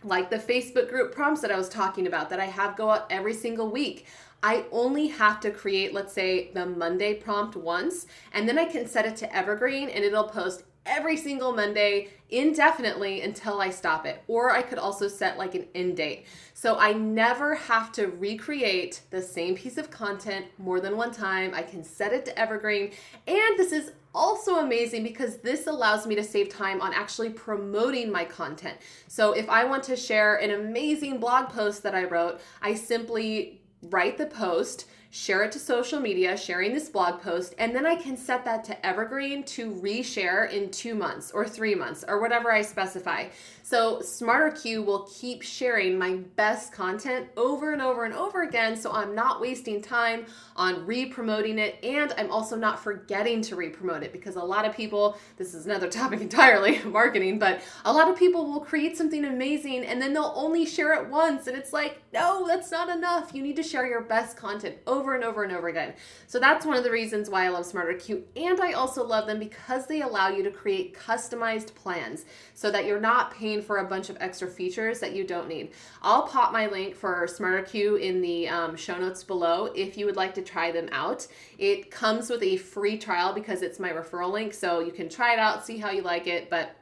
like 0.05 0.31
the 0.31 0.39
Facebook 0.39 0.89
group 0.89 1.13
prompts 1.13 1.41
that 1.41 1.51
I 1.51 1.57
was 1.57 1.69
talking 1.69 2.07
about 2.07 2.31
that 2.31 2.39
I 2.39 2.45
have 2.45 2.77
go 2.77 2.91
out 2.91 3.07
every 3.11 3.35
single 3.35 3.69
week. 3.69 4.07
I 4.43 4.65
only 4.71 5.09
have 5.09 5.41
to 5.41 5.51
create, 5.51 5.93
let's 5.93 6.13
say, 6.13 6.51
the 6.53 6.67
Monday 6.67 7.15
prompt 7.15 7.57
once, 7.57 8.07
and 8.33 8.49
then 8.49 8.59
I 8.59 8.67
can 8.67 8.87
set 8.87 9.07
it 9.07 9.17
to 9.17 9.37
evergreen 9.37 9.89
and 9.89 10.05
it'll 10.05 10.29
post 10.29 10.65
every 10.89 11.17
single 11.17 11.53
Monday 11.53 12.09
indefinitely 12.31 13.21
until 13.23 13.61
I 13.61 13.71
stop 13.71 14.07
it. 14.07 14.23
Or 14.27 14.51
I 14.51 14.63
could 14.63 14.79
also 14.79 15.07
set 15.07 15.39
like 15.39 15.55
an 15.55 15.67
end 15.75 15.97
date. 15.97 16.27
So 16.55 16.79
I 16.79 16.93
never 16.93 17.55
have 17.55 17.93
to 17.93 18.07
recreate 18.07 19.03
the 19.11 19.23
same 19.23 19.55
piece 19.55 19.79
of 19.79 19.91
content 19.91 20.47
more 20.59 20.81
than 20.81 20.97
one 20.97 21.13
time. 21.13 21.53
I 21.55 21.63
can 21.63 21.85
set 21.85 22.13
it 22.13 22.25
to 22.27 22.39
evergreen. 22.39 22.93
And 23.27 23.59
this 23.59 23.73
is 23.73 23.93
also 24.15 24.57
amazing 24.57 25.03
because 25.03 25.37
this 25.39 25.67
allows 25.67 26.07
me 26.07 26.15
to 26.17 26.25
save 26.25 26.49
time 26.49 26.81
on 26.81 26.93
actually 26.93 27.31
promoting 27.31 28.11
my 28.11 28.25
content. 28.25 28.79
So 29.07 29.33
if 29.33 29.49
I 29.49 29.65
want 29.65 29.85
to 29.85 29.97
share 29.97 30.37
an 30.37 30.51
amazing 30.51 31.21
blog 31.21 31.51
post 31.51 31.83
that 31.83 31.95
I 31.95 32.05
wrote, 32.05 32.41
I 32.63 32.75
simply 32.75 33.58
write 33.83 34.19
the 34.19 34.27
post 34.27 34.87
share 35.11 35.43
it 35.43 35.53
to 35.53 35.59
social 35.59 36.01
media, 36.01 36.37
sharing 36.37 36.75
this 36.75 36.89
blog 36.89 37.21
post, 37.23 37.55
and 37.59 37.75
then 37.75 37.87
I 37.87 37.97
can 37.97 38.17
set 38.17 38.45
that 38.45 38.65
to 38.65 38.87
evergreen 38.87 39.43
to 39.45 39.71
reshare 39.71 40.51
in 40.51 40.71
two 40.71 40.95
months 40.95 41.31
or 41.31 41.47
three 41.47 41.75
months 41.75 42.05
or 42.07 42.21
whatever 42.21 42.53
I 42.53 42.63
specify. 42.63 43.29
So 43.69 43.99
SmarterQueue 43.99 44.83
will 44.83 45.07
keep 45.15 45.43
sharing 45.43 45.99
my 45.99 46.21
best 46.37 46.73
content 46.73 47.29
over 47.37 47.75
and 47.75 47.83
over 47.83 48.07
and 48.07 48.15
over 48.15 48.45
again 48.45 48.75
so 48.75 48.91
I'm 48.91 49.15
not 49.15 49.43
wasting 49.43 49.83
time 49.83 50.25
on 50.57 50.87
re-promoting 50.87 51.59
it 51.59 51.79
and 51.83 52.15
I'm 52.17 52.31
also 52.31 52.57
not 52.57 52.83
forgetting 52.83 53.43
to 53.43 53.57
re-promote 53.57 54.03
it 54.03 54.11
because 54.11 54.37
a 54.37 54.43
lot 54.43 54.65
of 54.65 54.75
people, 54.75 55.19
this 55.37 55.53
is 55.53 55.67
another 55.67 55.87
topic 55.91 56.23
entirely, 56.23 56.79
marketing, 56.85 57.39
but 57.39 57.61
a 57.85 57.93
lot 57.93 58.11
of 58.11 58.19
people 58.19 58.51
will 58.51 58.61
create 58.61 58.97
something 58.97 59.27
amazing 59.27 59.85
and 59.85 60.01
then 60.01 60.15
they'll 60.15 60.33
only 60.35 60.65
share 60.65 60.95
it 60.95 61.11
once 61.11 61.47
and 61.47 61.55
it's 61.55 61.75
like, 61.75 62.01
no, 62.15 62.47
that's 62.47 62.71
not 62.71 62.89
enough. 62.89 63.35
You 63.35 63.43
need 63.43 63.57
to 63.57 63.63
share 63.63 63.87
your 63.87 64.01
best 64.01 64.39
content 64.39 64.77
over 64.87 65.15
and 65.15 65.23
over 65.23 65.45
and 65.45 65.53
over 65.53 65.69
again. 65.69 65.93
So 66.27 66.41
that's 66.41 66.65
one 66.65 66.79
of 66.79 66.85
the 66.85 66.91
reasons 66.91 67.29
why 67.29 67.45
I 67.45 67.51
love 67.51 67.67
SmarterQueue 67.67 68.23
and 68.35 68.63
I 68.63 68.73
also 68.73 69.05
love 69.05 69.27
them 69.27 69.39
because 69.39 69.87
they 69.87 70.01
allow 70.01 70.31
you 70.31 70.43
to 70.45 70.51
create 70.51 70.95
customized 70.95 71.75
plans 71.75 72.25
so 72.55 72.71
that 72.71 72.87
you're 72.87 72.99
not 72.99 73.35
paying 73.35 73.58
for 73.61 73.79
a 73.79 73.85
bunch 73.85 74.11
of 74.11 74.17
extra 74.21 74.49
features 74.49 75.01
that 75.01 75.15
you 75.15 75.25
don't 75.25 75.49
need. 75.49 75.73
I'll 76.03 76.27
pop 76.27 76.53
my 76.53 76.67
link 76.67 76.95
for 76.95 77.27
SmarterQueue 77.27 78.01
in 78.01 78.21
the 78.21 78.49
um, 78.49 78.77
show 78.77 78.99
notes 78.99 79.25
below 79.25 79.67
if 79.75 79.97
you 79.97 80.07
would 80.07 80.17
like 80.17 80.35
to 80.35 80.43
try 80.43 80.71
them 80.71 80.89
out. 80.93 81.27
It 81.59 81.91
comes 81.91 82.31
with 82.31 82.43
a 82.43 82.57
free 82.57 82.99
trial 82.99 83.33
because 83.33 83.63
it's 83.63 83.79
my 83.79 83.91
referral 83.91 84.33
link, 84.33 84.55
so 84.55 84.81
you 84.81 84.93
can 84.93 85.09
try 85.09 85.33
it 85.33 85.39
out, 85.39 85.65
see 85.65 85.79
how 85.79 85.91
you 85.91 86.03
like 86.03 86.27
it, 86.27 86.51
but 86.51 86.77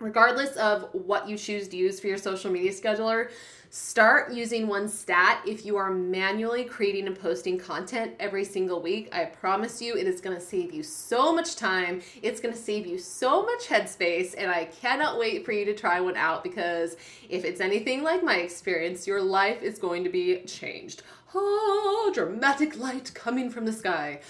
regardless 0.00 0.56
of 0.56 0.88
what 0.92 1.28
you 1.28 1.36
choose 1.36 1.68
to 1.68 1.76
use 1.76 2.00
for 2.00 2.06
your 2.06 2.18
social 2.18 2.50
media 2.50 2.70
scheduler, 2.70 3.30
Start 3.78 4.32
using 4.32 4.68
one 4.68 4.88
stat 4.88 5.42
if 5.46 5.66
you 5.66 5.76
are 5.76 5.90
manually 5.90 6.64
creating 6.64 7.06
and 7.08 7.18
posting 7.18 7.58
content 7.58 8.14
every 8.18 8.42
single 8.42 8.80
week. 8.80 9.14
I 9.14 9.26
promise 9.26 9.82
you, 9.82 9.94
it 9.98 10.06
is 10.06 10.22
going 10.22 10.34
to 10.34 10.40
save 10.40 10.72
you 10.72 10.82
so 10.82 11.34
much 11.34 11.56
time. 11.56 12.00
It's 12.22 12.40
going 12.40 12.54
to 12.54 12.60
save 12.60 12.86
you 12.86 12.96
so 12.96 13.42
much 13.42 13.66
headspace, 13.66 14.34
and 14.38 14.50
I 14.50 14.64
cannot 14.64 15.18
wait 15.18 15.44
for 15.44 15.52
you 15.52 15.66
to 15.66 15.74
try 15.74 16.00
one 16.00 16.16
out 16.16 16.42
because 16.42 16.96
if 17.28 17.44
it's 17.44 17.60
anything 17.60 18.02
like 18.02 18.24
my 18.24 18.36
experience, 18.36 19.06
your 19.06 19.20
life 19.20 19.62
is 19.62 19.78
going 19.78 20.04
to 20.04 20.10
be 20.10 20.40
changed. 20.44 21.02
Oh, 21.34 22.10
dramatic 22.14 22.78
light 22.78 23.12
coming 23.12 23.50
from 23.50 23.66
the 23.66 23.74
sky. 23.74 24.20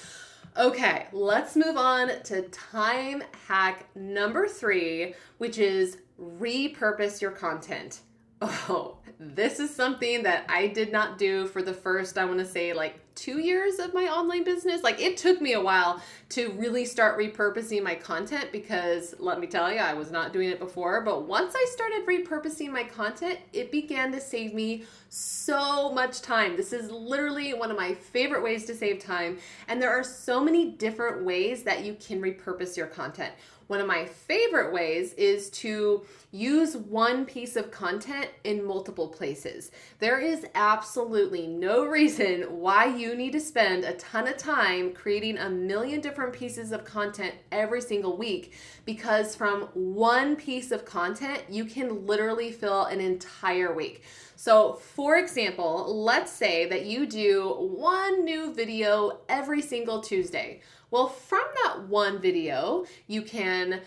Okay, 0.57 1.07
let's 1.13 1.55
move 1.55 1.77
on 1.77 2.11
to 2.25 2.43
time 2.49 3.23
hack 3.47 3.87
number 3.95 4.49
three, 4.49 5.15
which 5.39 5.59
is 5.59 5.99
repurpose 6.21 7.21
your 7.21 7.31
content. 7.31 8.01
Oh, 8.43 8.99
this 9.19 9.61
is 9.61 9.75
something 9.75 10.25
that 10.25 10.45
I 10.49 10.67
did 10.67 10.93
not 10.93 11.17
do 11.17 11.47
for 11.47 11.63
the 11.63 11.73
first, 11.73 12.19
I 12.19 12.27
want 12.27 12.39
to 12.39 12.45
say, 12.45 12.75
like 12.75 13.01
two 13.15 13.39
years 13.39 13.79
of 13.79 13.95
my 13.95 14.05
online 14.05 14.45
business. 14.45 14.83
Like 14.83 15.01
it 15.01 15.17
took 15.17 15.41
me 15.41 15.55
a 15.55 15.61
while 15.61 16.03
to 16.31 16.51
really 16.53 16.85
start 16.85 17.19
repurposing 17.19 17.83
my 17.83 17.95
content 17.95 18.51
because 18.53 19.15
let 19.19 19.41
me 19.41 19.47
tell 19.47 19.73
you, 19.73 19.79
I 19.79 19.95
was 19.95 20.11
not 20.11 20.35
doing 20.35 20.51
it 20.51 20.59
before. 20.59 21.01
But 21.01 21.23
once 21.23 21.55
I 21.57 21.67
started 21.71 22.07
repurposing 22.07 22.71
my 22.71 22.85
content, 22.85 23.39
it 23.55 23.73
began 23.73 24.13
to 24.13 24.21
save 24.21 24.53
me 24.53 24.85
so 25.09 25.91
much 25.93 26.21
time. 26.21 26.57
This 26.57 26.75
is 26.75 26.91
literally 26.91 27.55
one 27.55 27.71
of 27.71 27.77
my 27.79 27.95
favorite 27.95 28.43
ways 28.43 28.67
to 28.67 28.75
save 28.75 28.99
time. 28.99 29.39
And 29.67 29.81
there 29.81 29.91
are 29.91 30.05
so 30.05 30.45
many 30.45 30.73
different 30.73 31.25
ways 31.25 31.63
that 31.63 31.85
you 31.85 31.95
can 31.95 32.21
repurpose 32.21 32.77
your 32.77 32.87
content. 32.87 33.33
One 33.69 33.81
of 33.81 33.87
my 33.87 34.05
favorite 34.05 34.73
ways 34.73 35.13
is 35.15 35.51
to 35.51 36.05
use 36.31 36.77
one 36.77 37.25
piece 37.25 37.57
of 37.57 37.71
content 37.71 38.29
in 38.45 38.65
multiple 38.65 39.09
places. 39.09 39.71
There 39.99 40.21
is 40.21 40.47
absolutely 40.55 41.47
no 41.47 41.85
reason 41.87 42.43
why 42.43 42.87
you 42.87 43.15
need 43.15 43.33
to 43.33 43.41
spend 43.41 43.85
a 43.85 43.95
ton 43.95 44.29
of 44.29 44.37
time 44.37 44.93
creating 44.93 45.39
a 45.39 45.49
million 45.49 46.01
different 46.01 46.33
pieces 46.33 46.73
of 46.73 46.85
content 46.85 47.35
every 47.53 47.81
single 47.81 48.17
week 48.17 48.55
because 48.85 49.35
from 49.35 49.69
one 49.75 50.37
piece 50.37 50.71
of 50.71 50.85
content, 50.85 51.45
you 51.49 51.65
can 51.65 52.07
literally 52.07 52.53
fill 52.53 52.85
an 52.85 53.01
entire 53.01 53.75
week. 53.75 54.03
So, 54.37 54.75
for 54.75 55.17
example, 55.17 56.03
let's 56.05 56.31
say 56.31 56.69
that 56.69 56.85
you 56.85 57.07
do 57.07 57.55
one 57.59 58.25
new 58.25 58.53
video 58.53 59.21
every 59.29 59.63
single 59.63 60.03
Tuesday. 60.03 60.61
Well, 60.91 61.09
from 61.09 61.45
that 61.65 61.89
one 61.89 62.21
video, 62.21 62.85
you 63.07 63.23
can 63.23 63.81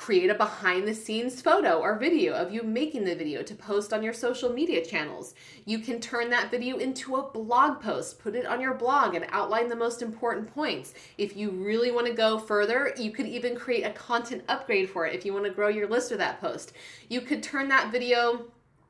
create 0.00 0.30
a 0.30 0.34
behind 0.34 0.88
the 0.88 0.94
scenes 0.94 1.42
photo 1.42 1.78
or 1.78 1.98
video 1.98 2.32
of 2.32 2.50
you 2.50 2.62
making 2.62 3.04
the 3.04 3.14
video 3.14 3.42
to 3.42 3.54
post 3.54 3.92
on 3.92 4.02
your 4.02 4.14
social 4.14 4.50
media 4.50 4.82
channels. 4.82 5.34
You 5.66 5.78
can 5.78 6.00
turn 6.00 6.30
that 6.30 6.50
video 6.50 6.78
into 6.78 7.16
a 7.16 7.30
blog 7.30 7.82
post, 7.82 8.18
put 8.18 8.34
it 8.34 8.46
on 8.46 8.62
your 8.62 8.72
blog, 8.72 9.14
and 9.14 9.26
outline 9.28 9.68
the 9.68 9.76
most 9.76 10.00
important 10.00 10.54
points. 10.54 10.94
If 11.18 11.36
you 11.36 11.50
really 11.50 11.90
want 11.90 12.06
to 12.06 12.14
go 12.14 12.38
further, 12.38 12.94
you 12.96 13.10
could 13.10 13.26
even 13.26 13.54
create 13.54 13.82
a 13.82 13.90
content 13.90 14.42
upgrade 14.48 14.88
for 14.88 15.04
it 15.06 15.14
if 15.14 15.26
you 15.26 15.34
want 15.34 15.44
to 15.44 15.50
grow 15.50 15.68
your 15.68 15.86
list 15.86 16.10
with 16.10 16.20
that 16.20 16.40
post. 16.40 16.72
You 17.10 17.20
could 17.20 17.42
turn 17.42 17.68
that 17.68 17.92
video 17.92 18.46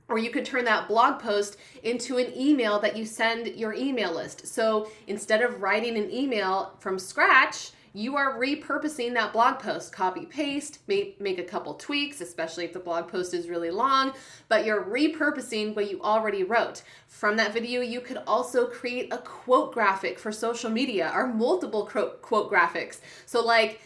or 0.07 0.19
you 0.19 0.31
could 0.31 0.45
turn 0.45 0.65
that 0.67 0.87
blog 0.87 1.21
post 1.21 1.57
into 1.83 2.19
an 2.19 2.33
email 2.37 2.79
that 2.79 2.97
you 2.97 3.05
send 3.05 3.49
your 3.49 3.75
email 3.75 4.15
list. 4.15 4.47
So 4.47 4.89
instead 5.09 5.43
of 5.43 5.61
writing 5.61 5.97
an 5.99 6.09
email 6.13 6.77
from 6.79 7.01
scratch, 7.01 7.73
you 7.93 8.17
are 8.17 8.39
repurposing 8.39 9.15
that 9.15 9.33
blog 9.33 9.59
post. 9.59 9.93
Copy 9.93 10.27
paste, 10.27 10.79
make, 10.87 11.21
make 11.21 11.39
a 11.39 11.45
couple 11.45 11.75
tweaks, 11.75 12.21
especially 12.21 12.65
if 12.65 12.73
the 12.73 12.79
blog 12.79 13.09
post 13.09 13.35
is 13.35 13.49
really 13.49 13.71
long, 13.71 14.13
but 14.49 14.65
you're 14.65 14.85
repurposing 14.85 15.75
what 15.75 15.91
you 15.91 16.01
already 16.03 16.45
wrote. 16.45 16.83
From 17.09 17.37
that 17.37 17.53
video, 17.53 17.81
you 17.81 18.01
could 18.01 18.19
also 18.27 18.67
create 18.67 19.13
a 19.13 19.19
quote 19.19 19.75
graphic 19.75 20.19
for 20.19 20.31
social 20.31 20.71
media 20.71 21.11
or 21.15 21.27
multiple 21.27 21.85
quote 21.87 22.51
graphics. 22.51 23.01
So, 23.27 23.45
like, 23.45 23.81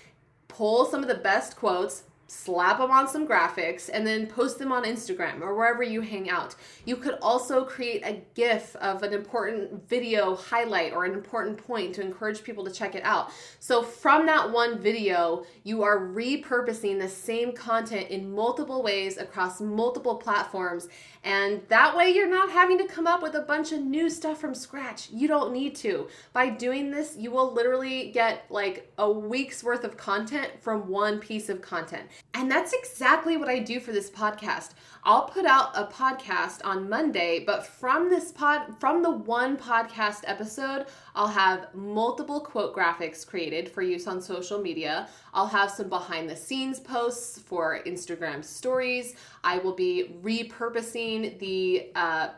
pull 0.48 0.84
some 0.84 1.02
of 1.02 1.08
the 1.08 1.14
best 1.14 1.56
quotes, 1.56 2.04
slap 2.26 2.78
them 2.78 2.90
on 2.90 3.08
some 3.08 3.26
graphics, 3.26 3.90
and 3.92 4.06
then 4.06 4.26
post 4.26 4.58
them 4.58 4.72
on 4.72 4.84
Instagram 4.84 5.40
or 5.40 5.54
wherever 5.54 5.82
you 5.82 6.00
hang 6.00 6.30
out. 6.30 6.54
You 6.84 6.96
could 6.96 7.18
also 7.20 7.64
create 7.64 8.02
a 8.04 8.22
GIF 8.34 8.76
of 8.76 9.02
an 9.02 9.12
important 9.12 9.88
video 9.88 10.34
highlight 10.34 10.92
or 10.92 11.04
an 11.04 11.12
important 11.12 11.58
point 11.58 11.94
to 11.96 12.02
encourage 12.02 12.42
people 12.42 12.64
to 12.64 12.70
check 12.70 12.94
it 12.94 13.04
out. 13.04 13.30
So, 13.60 13.82
from 13.82 14.26
that 14.26 14.50
one 14.50 14.78
video, 14.78 15.44
you 15.62 15.82
are 15.82 15.98
repurposing 15.98 16.98
the 16.98 17.08
same 17.08 17.52
content 17.52 18.10
in 18.10 18.32
multiple 18.34 18.82
ways 18.82 19.18
across 19.18 19.60
multiple 19.60 20.16
platforms. 20.16 20.88
And 21.24 21.62
that 21.68 21.96
way, 21.96 22.10
you're 22.10 22.28
not 22.28 22.50
having 22.50 22.76
to 22.78 22.86
come 22.86 23.06
up 23.06 23.22
with 23.22 23.34
a 23.34 23.40
bunch 23.40 23.72
of 23.72 23.80
new 23.80 24.10
stuff 24.10 24.38
from 24.38 24.54
scratch. 24.54 25.08
You 25.10 25.26
don't 25.26 25.54
need 25.54 25.74
to. 25.76 26.08
By 26.34 26.50
doing 26.50 26.90
this, 26.90 27.16
you 27.16 27.30
will 27.30 27.50
literally 27.50 28.10
get 28.10 28.44
like 28.50 28.92
a 28.98 29.10
week's 29.10 29.64
worth 29.64 29.84
of 29.84 29.96
content 29.96 30.50
from 30.60 30.86
one 30.86 31.18
piece 31.18 31.48
of 31.48 31.62
content. 31.62 32.08
And 32.34 32.50
that's 32.50 32.74
exactly 32.74 33.38
what 33.38 33.48
I 33.48 33.58
do 33.58 33.80
for 33.80 33.92
this 33.92 34.10
podcast. 34.10 34.72
I'll 35.02 35.24
put 35.24 35.46
out 35.46 35.70
a 35.74 35.86
podcast 35.86 36.60
on 36.62 36.90
Monday, 36.90 37.42
but 37.46 37.66
from 37.66 38.10
this 38.10 38.30
pod 38.30 38.78
from 38.78 39.02
the 39.02 39.10
one 39.10 39.56
podcast 39.56 40.24
episode, 40.26 40.86
I'll 41.14 41.28
have 41.28 41.74
multiple 41.74 42.40
quote 42.40 42.74
graphics 42.74 43.26
created 43.26 43.68
for 43.68 43.82
use 43.82 44.06
on 44.06 44.20
social 44.20 44.60
media. 44.60 45.08
I'll 45.32 45.46
have 45.46 45.70
some 45.70 45.88
behind 45.88 46.28
the 46.28 46.36
scenes 46.36 46.80
posts 46.80 47.38
for 47.38 47.80
Instagram 47.86 48.44
stories. 48.44 49.14
I 49.42 49.58
will 49.58 49.74
be 49.74 50.16
repurposing 50.22 51.38
the 51.38 51.90
uh, 51.94 52.28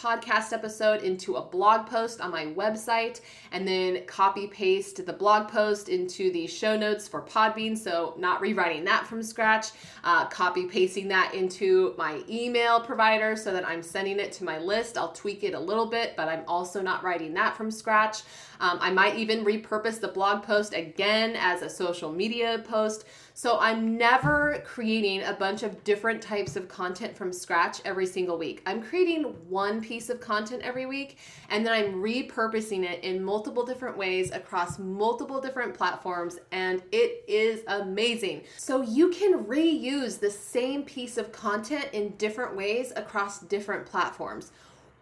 podcast 0.00 0.54
episode 0.54 1.02
into 1.02 1.36
a 1.36 1.42
blog 1.42 1.86
post 1.86 2.22
on 2.22 2.30
my 2.30 2.46
website 2.46 3.20
and 3.52 3.68
then 3.68 4.02
copy 4.06 4.46
paste 4.46 5.04
the 5.04 5.12
blog 5.12 5.48
post 5.48 5.90
into 5.90 6.32
the 6.32 6.46
show 6.46 6.74
notes 6.76 7.06
for 7.06 7.20
Podbean. 7.20 7.76
So, 7.76 8.14
not 8.16 8.40
rewriting 8.40 8.84
that 8.84 9.06
from 9.06 9.22
scratch, 9.22 9.66
uh, 10.02 10.26
copy 10.26 10.66
pasting 10.66 11.08
that 11.08 11.34
into 11.34 11.94
my 11.98 12.22
email 12.28 12.80
provider 12.80 13.36
so 13.36 13.52
that 13.52 13.68
I'm 13.68 13.82
sending 13.82 14.18
it 14.18 14.32
to 14.32 14.44
my 14.44 14.58
list. 14.58 14.96
I'll 14.96 15.12
tweak 15.12 15.44
it 15.44 15.52
a 15.52 15.60
little 15.60 15.86
bit, 15.86 16.14
but 16.16 16.28
I'm 16.28 16.44
also 16.48 16.80
not 16.80 17.04
writing 17.04 17.34
that 17.34 17.56
from 17.56 17.70
scratch. 17.70 18.22
Um, 18.60 18.78
I 18.80 18.90
might 18.90 19.16
even 19.16 19.44
repurpose 19.44 20.00
the 20.00 20.08
blog 20.08 20.42
post 20.42 20.74
again 20.74 21.34
as 21.36 21.62
a 21.62 21.68
social 21.68 22.12
media 22.12 22.62
post. 22.66 23.04
So 23.40 23.58
I'm 23.58 23.96
never 23.96 24.62
creating 24.66 25.22
a 25.22 25.32
bunch 25.32 25.62
of 25.62 25.82
different 25.82 26.20
types 26.20 26.56
of 26.56 26.68
content 26.68 27.16
from 27.16 27.32
scratch 27.32 27.80
every 27.86 28.04
single 28.04 28.36
week. 28.36 28.60
I'm 28.66 28.82
creating 28.82 29.22
one 29.48 29.80
piece 29.80 30.10
of 30.10 30.20
content 30.20 30.60
every 30.62 30.84
week 30.84 31.16
and 31.48 31.64
then 31.64 31.72
I'm 31.72 32.02
repurposing 32.02 32.84
it 32.84 33.02
in 33.02 33.24
multiple 33.24 33.64
different 33.64 33.96
ways 33.96 34.30
across 34.30 34.78
multiple 34.78 35.40
different 35.40 35.72
platforms 35.72 36.38
and 36.52 36.82
it 36.92 37.24
is 37.26 37.62
amazing. 37.68 38.42
So 38.58 38.82
you 38.82 39.08
can 39.08 39.44
reuse 39.44 40.20
the 40.20 40.30
same 40.30 40.82
piece 40.82 41.16
of 41.16 41.32
content 41.32 41.88
in 41.94 42.10
different 42.18 42.54
ways 42.54 42.92
across 42.94 43.40
different 43.40 43.86
platforms. 43.86 44.52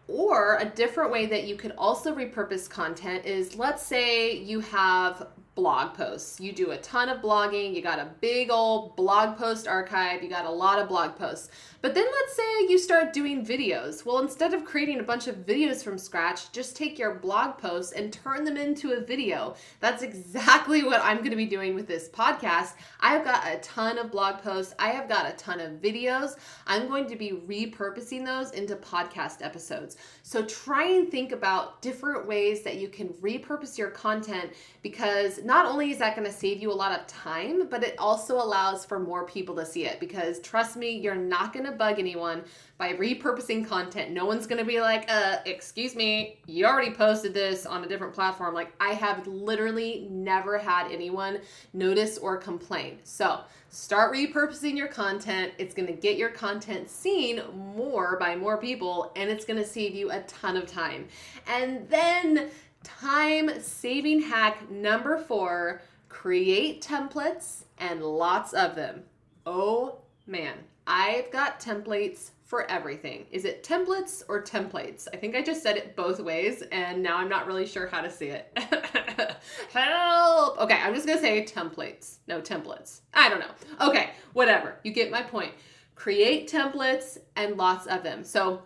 Or 0.06 0.58
a 0.58 0.64
different 0.64 1.10
way 1.10 1.26
that 1.26 1.48
you 1.48 1.56
could 1.56 1.72
also 1.76 2.14
repurpose 2.14 2.70
content 2.70 3.26
is 3.26 3.56
let's 3.56 3.82
say 3.82 4.32
you 4.32 4.60
have 4.60 5.26
blog 5.58 5.92
posts. 5.92 6.38
You 6.38 6.52
do 6.52 6.70
a 6.70 6.76
ton 6.76 7.08
of 7.08 7.20
blogging, 7.20 7.74
you 7.74 7.82
got 7.82 7.98
a 7.98 8.12
big 8.20 8.48
old 8.48 8.94
blog 8.94 9.36
post 9.36 9.66
archive, 9.66 10.22
you 10.22 10.28
got 10.28 10.44
a 10.44 10.50
lot 10.50 10.78
of 10.78 10.86
blog 10.86 11.16
posts. 11.16 11.50
But 11.80 11.96
then 11.96 12.06
let's 12.06 12.36
say 12.36 12.66
you 12.68 12.78
start 12.78 13.12
doing 13.12 13.44
videos. 13.44 14.04
Well, 14.04 14.20
instead 14.20 14.54
of 14.54 14.64
creating 14.64 15.00
a 15.00 15.02
bunch 15.02 15.26
of 15.26 15.46
videos 15.46 15.82
from 15.82 15.98
scratch, 15.98 16.52
just 16.52 16.76
take 16.76 16.96
your 16.96 17.14
blog 17.14 17.58
posts 17.58 17.92
and 17.92 18.12
turn 18.12 18.44
them 18.44 18.56
into 18.56 18.92
a 18.92 19.00
video. 19.00 19.56
That's 19.80 20.04
exactly 20.04 20.84
what 20.84 21.00
I'm 21.02 21.18
going 21.18 21.30
to 21.30 21.36
be 21.36 21.46
doing 21.46 21.74
with 21.74 21.88
this 21.88 22.08
podcast. 22.08 22.74
I've 23.00 23.24
got 23.24 23.44
a 23.46 23.58
ton 23.58 23.98
of 23.98 24.12
blog 24.12 24.38
posts, 24.38 24.76
I 24.78 24.90
have 24.90 25.08
got 25.08 25.28
a 25.28 25.36
ton 25.36 25.58
of 25.58 25.80
videos. 25.80 26.36
I'm 26.68 26.86
going 26.86 27.06
to 27.08 27.16
be 27.16 27.32
repurposing 27.32 28.24
those 28.24 28.52
into 28.52 28.76
podcast 28.76 29.44
episodes. 29.44 29.96
So 30.22 30.44
try 30.44 30.84
and 30.84 31.10
think 31.10 31.32
about 31.32 31.82
different 31.82 32.28
ways 32.28 32.62
that 32.62 32.76
you 32.76 32.88
can 32.88 33.08
repurpose 33.14 33.76
your 33.76 33.90
content 33.90 34.52
because 34.82 35.42
not 35.48 35.64
only 35.64 35.90
is 35.90 35.96
that 35.96 36.14
going 36.14 36.26
to 36.26 36.32
save 36.32 36.60
you 36.60 36.70
a 36.70 36.74
lot 36.74 36.92
of 36.92 37.06
time, 37.06 37.68
but 37.70 37.82
it 37.82 37.94
also 37.98 38.36
allows 38.36 38.84
for 38.84 38.98
more 39.00 39.24
people 39.24 39.56
to 39.56 39.64
see 39.64 39.86
it 39.86 39.98
because 39.98 40.40
trust 40.40 40.76
me, 40.76 40.90
you're 40.90 41.14
not 41.14 41.54
going 41.54 41.64
to 41.64 41.72
bug 41.72 41.98
anyone 41.98 42.44
by 42.76 42.92
repurposing 42.92 43.66
content. 43.66 44.10
No 44.10 44.26
one's 44.26 44.46
going 44.46 44.58
to 44.58 44.64
be 44.66 44.78
like, 44.82 45.10
uh, 45.10 45.38
excuse 45.46 45.96
me, 45.96 46.38
you 46.44 46.66
already 46.66 46.90
posted 46.90 47.32
this 47.32 47.64
on 47.64 47.82
a 47.82 47.88
different 47.88 48.12
platform. 48.12 48.52
Like, 48.52 48.74
I 48.78 48.90
have 48.90 49.26
literally 49.26 50.06
never 50.10 50.58
had 50.58 50.92
anyone 50.92 51.38
notice 51.72 52.18
or 52.18 52.36
complain. 52.36 52.98
So, 53.04 53.40
start 53.70 54.14
repurposing 54.14 54.76
your 54.76 54.88
content. 54.88 55.54
It's 55.56 55.74
going 55.74 55.88
to 55.88 55.94
get 55.94 56.18
your 56.18 56.30
content 56.30 56.90
seen 56.90 57.40
more 57.74 58.18
by 58.18 58.36
more 58.36 58.58
people 58.58 59.12
and 59.16 59.30
it's 59.30 59.46
going 59.46 59.58
to 59.58 59.66
save 59.66 59.94
you 59.94 60.10
a 60.10 60.20
ton 60.22 60.58
of 60.58 60.66
time. 60.66 61.08
And 61.46 61.88
then 61.88 62.50
time 62.82 63.60
saving 63.60 64.22
hack 64.22 64.70
number 64.70 65.18
four 65.18 65.82
create 66.08 66.82
templates 66.82 67.64
and 67.78 68.02
lots 68.02 68.52
of 68.52 68.74
them. 68.74 69.02
Oh 69.46 69.98
man, 70.26 70.54
I've 70.86 71.30
got 71.30 71.60
templates 71.60 72.30
for 72.44 72.68
everything. 72.70 73.26
Is 73.30 73.44
it 73.44 73.62
templates 73.62 74.22
or 74.26 74.42
templates? 74.42 75.06
I 75.12 75.16
think 75.18 75.36
I 75.36 75.42
just 75.42 75.62
said 75.62 75.76
it 75.76 75.94
both 75.96 76.18
ways 76.18 76.62
and 76.72 77.02
now 77.02 77.18
I'm 77.18 77.28
not 77.28 77.46
really 77.46 77.66
sure 77.66 77.86
how 77.86 78.00
to 78.00 78.10
say 78.10 78.30
it. 78.30 78.58
Help! 79.72 80.58
Okay, 80.58 80.80
I'm 80.82 80.94
just 80.94 81.06
gonna 81.06 81.20
say 81.20 81.44
templates. 81.44 82.16
No, 82.26 82.40
templates. 82.40 83.00
I 83.12 83.28
don't 83.28 83.40
know. 83.40 83.88
Okay, 83.88 84.10
whatever. 84.32 84.76
You 84.82 84.92
get 84.92 85.10
my 85.10 85.22
point. 85.22 85.52
Create 85.94 86.50
templates 86.50 87.18
and 87.36 87.56
lots 87.56 87.86
of 87.86 88.02
them. 88.02 88.24
So 88.24 88.62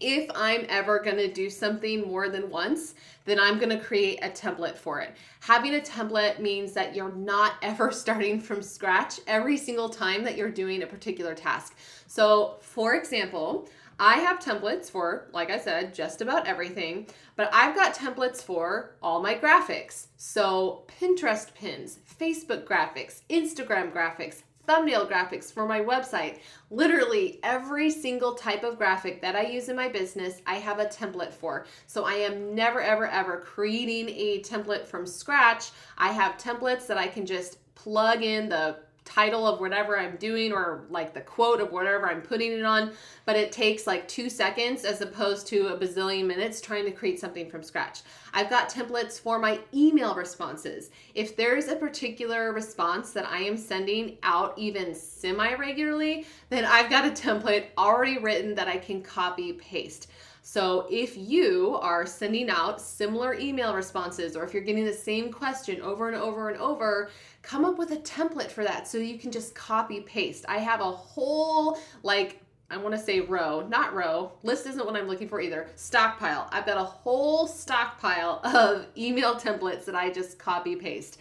if 0.00 0.30
I'm 0.34 0.66
ever 0.68 0.98
going 0.98 1.16
to 1.16 1.32
do 1.32 1.50
something 1.50 2.02
more 2.06 2.28
than 2.28 2.50
once, 2.50 2.94
then 3.26 3.38
I'm 3.38 3.58
going 3.58 3.76
to 3.76 3.84
create 3.84 4.18
a 4.22 4.28
template 4.28 4.76
for 4.76 5.00
it. 5.00 5.14
Having 5.40 5.76
a 5.76 5.80
template 5.80 6.40
means 6.40 6.72
that 6.72 6.94
you're 6.94 7.12
not 7.12 7.54
ever 7.62 7.92
starting 7.92 8.40
from 8.40 8.62
scratch 8.62 9.20
every 9.26 9.56
single 9.56 9.88
time 9.88 10.24
that 10.24 10.36
you're 10.36 10.50
doing 10.50 10.82
a 10.82 10.86
particular 10.86 11.34
task. 11.34 11.76
So, 12.06 12.56
for 12.60 12.94
example, 12.94 13.68
I 14.02 14.14
have 14.14 14.38
templates 14.38 14.90
for, 14.90 15.28
like 15.32 15.50
I 15.50 15.58
said, 15.58 15.92
just 15.92 16.22
about 16.22 16.46
everything, 16.46 17.06
but 17.36 17.50
I've 17.52 17.74
got 17.74 17.94
templates 17.94 18.42
for 18.42 18.96
all 19.02 19.20
my 19.20 19.34
graphics. 19.34 20.06
So, 20.16 20.84
Pinterest 20.98 21.52
pins, 21.52 21.98
Facebook 22.18 22.64
graphics, 22.64 23.20
Instagram 23.28 23.92
graphics, 23.92 24.42
thumbnail 24.66 25.06
graphics 25.06 25.52
for 25.52 25.66
my 25.66 25.80
website. 25.80 26.38
Literally 26.70 27.40
every 27.42 27.90
single 27.90 28.34
type 28.34 28.62
of 28.62 28.78
graphic 28.78 29.20
that 29.22 29.36
I 29.36 29.46
use 29.46 29.68
in 29.68 29.76
my 29.76 29.88
business, 29.88 30.42
I 30.46 30.56
have 30.56 30.78
a 30.78 30.86
template 30.86 31.32
for. 31.32 31.66
So 31.86 32.04
I 32.04 32.14
am 32.14 32.54
never, 32.54 32.80
ever, 32.80 33.06
ever 33.06 33.38
creating 33.38 34.08
a 34.08 34.40
template 34.42 34.86
from 34.86 35.06
scratch. 35.06 35.70
I 35.98 36.12
have 36.12 36.36
templates 36.36 36.86
that 36.86 36.98
I 36.98 37.08
can 37.08 37.26
just 37.26 37.58
plug 37.74 38.22
in 38.22 38.48
the 38.48 38.76
title 39.04 39.46
of 39.46 39.60
whatever 39.60 39.98
I'm 39.98 40.16
doing 40.16 40.52
or 40.52 40.84
like 40.90 41.14
the 41.14 41.20
quote 41.20 41.60
of 41.60 41.72
whatever 41.72 42.08
I'm 42.08 42.22
putting 42.22 42.52
it 42.52 42.64
on, 42.64 42.92
but 43.24 43.36
it 43.36 43.52
takes 43.52 43.86
like 43.86 44.06
two 44.06 44.30
seconds 44.30 44.84
as 44.84 45.00
opposed 45.00 45.46
to 45.48 45.68
a 45.68 45.78
bazillion 45.78 46.26
minutes 46.26 46.60
trying 46.60 46.84
to 46.84 46.90
create 46.90 47.18
something 47.18 47.50
from 47.50 47.62
scratch. 47.62 48.02
I've 48.32 48.50
got 48.50 48.68
templates 48.68 49.18
for 49.18 49.38
my 49.38 49.60
email 49.74 50.14
responses. 50.14 50.90
If 51.14 51.36
there's 51.36 51.68
a 51.68 51.76
particular 51.76 52.52
response 52.52 53.10
that 53.12 53.26
I 53.26 53.38
am 53.38 53.56
sending 53.56 54.18
out 54.22 54.54
even 54.56 54.94
semi 54.94 55.54
regularly, 55.54 56.26
then 56.48 56.64
I've 56.64 56.90
got 56.90 57.06
a 57.06 57.10
template 57.10 57.66
already 57.76 58.18
written 58.18 58.54
that 58.54 58.68
I 58.68 58.78
can 58.78 59.02
copy 59.02 59.54
paste. 59.54 60.08
So 60.42 60.86
if 60.90 61.16
you 61.16 61.76
are 61.80 62.06
sending 62.06 62.50
out 62.50 62.80
similar 62.80 63.34
email 63.34 63.74
responses 63.74 64.36
or 64.36 64.44
if 64.44 64.54
you're 64.54 64.62
getting 64.62 64.84
the 64.84 64.92
same 64.92 65.32
question 65.32 65.80
over 65.80 66.08
and 66.08 66.16
over 66.16 66.48
and 66.48 66.58
over, 66.58 67.10
come 67.42 67.64
up 67.64 67.78
with 67.78 67.92
a 67.92 67.98
template 67.98 68.50
for 68.50 68.64
that 68.64 68.88
so 68.88 68.98
you 68.98 69.18
can 69.18 69.30
just 69.30 69.54
copy 69.54 70.00
paste. 70.00 70.44
I 70.48 70.58
have 70.58 70.80
a 70.80 70.90
whole 70.90 71.78
like 72.02 72.40
I 72.72 72.76
want 72.76 72.94
to 72.94 73.00
say 73.00 73.20
row, 73.20 73.66
not 73.68 73.94
row. 73.94 74.30
List 74.44 74.64
isn't 74.66 74.86
what 74.86 74.94
I'm 74.94 75.08
looking 75.08 75.28
for 75.28 75.40
either. 75.40 75.66
Stockpile. 75.74 76.48
I've 76.52 76.66
got 76.66 76.78
a 76.78 76.84
whole 76.84 77.48
stockpile 77.48 78.40
of 78.44 78.86
email 78.96 79.34
templates 79.34 79.84
that 79.86 79.96
I 79.96 80.10
just 80.10 80.38
copy 80.38 80.76
paste. 80.76 81.18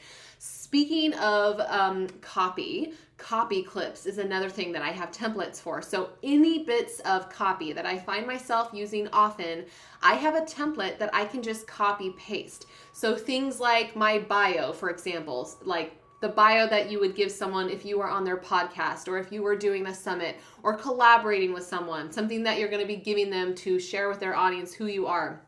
Speaking 0.70 1.16
of 1.16 1.60
um, 1.62 2.08
copy, 2.22 2.94
copy 3.18 3.64
clips 3.64 4.06
is 4.06 4.20
another 4.20 4.52
thing 4.52 4.72
that 4.74 4.84
I 4.84 4.90
have 4.92 5.10
templates 5.10 5.60
for. 5.60 5.82
So, 5.82 6.12
any 6.22 6.64
bits 6.64 7.00
of 7.00 7.28
copy 7.28 7.74
that 7.74 7.88
I 7.88 7.98
find 7.98 8.28
myself 8.28 8.70
using 8.72 9.08
often, 9.08 9.66
I 10.04 10.14
have 10.14 10.36
a 10.36 10.42
template 10.42 11.00
that 11.00 11.10
I 11.12 11.26
can 11.26 11.42
just 11.42 11.66
copy 11.66 12.12
paste. 12.20 12.68
So, 12.94 13.16
things 13.16 13.60
like 13.60 13.96
my 13.96 14.20
bio, 14.20 14.72
for 14.72 14.92
example, 14.92 15.50
like 15.64 16.00
the 16.22 16.30
bio 16.30 16.68
that 16.68 16.92
you 16.92 17.00
would 17.00 17.16
give 17.16 17.32
someone 17.32 17.72
if 17.72 17.84
you 17.84 17.98
were 17.98 18.08
on 18.08 18.24
their 18.24 18.38
podcast 18.38 19.08
or 19.08 19.18
if 19.18 19.32
you 19.32 19.42
were 19.42 19.56
doing 19.56 19.88
a 19.88 19.96
summit 19.96 20.36
or 20.62 20.76
collaborating 20.76 21.52
with 21.52 21.64
someone, 21.64 22.12
something 22.12 22.44
that 22.44 22.60
you're 22.60 22.70
going 22.70 22.80
to 22.80 22.88
be 22.88 22.96
giving 22.96 23.32
them 23.32 23.56
to 23.56 23.80
share 23.80 24.08
with 24.08 24.20
their 24.20 24.36
audience 24.36 24.72
who 24.72 24.86
you 24.86 25.08
are. 25.08 25.42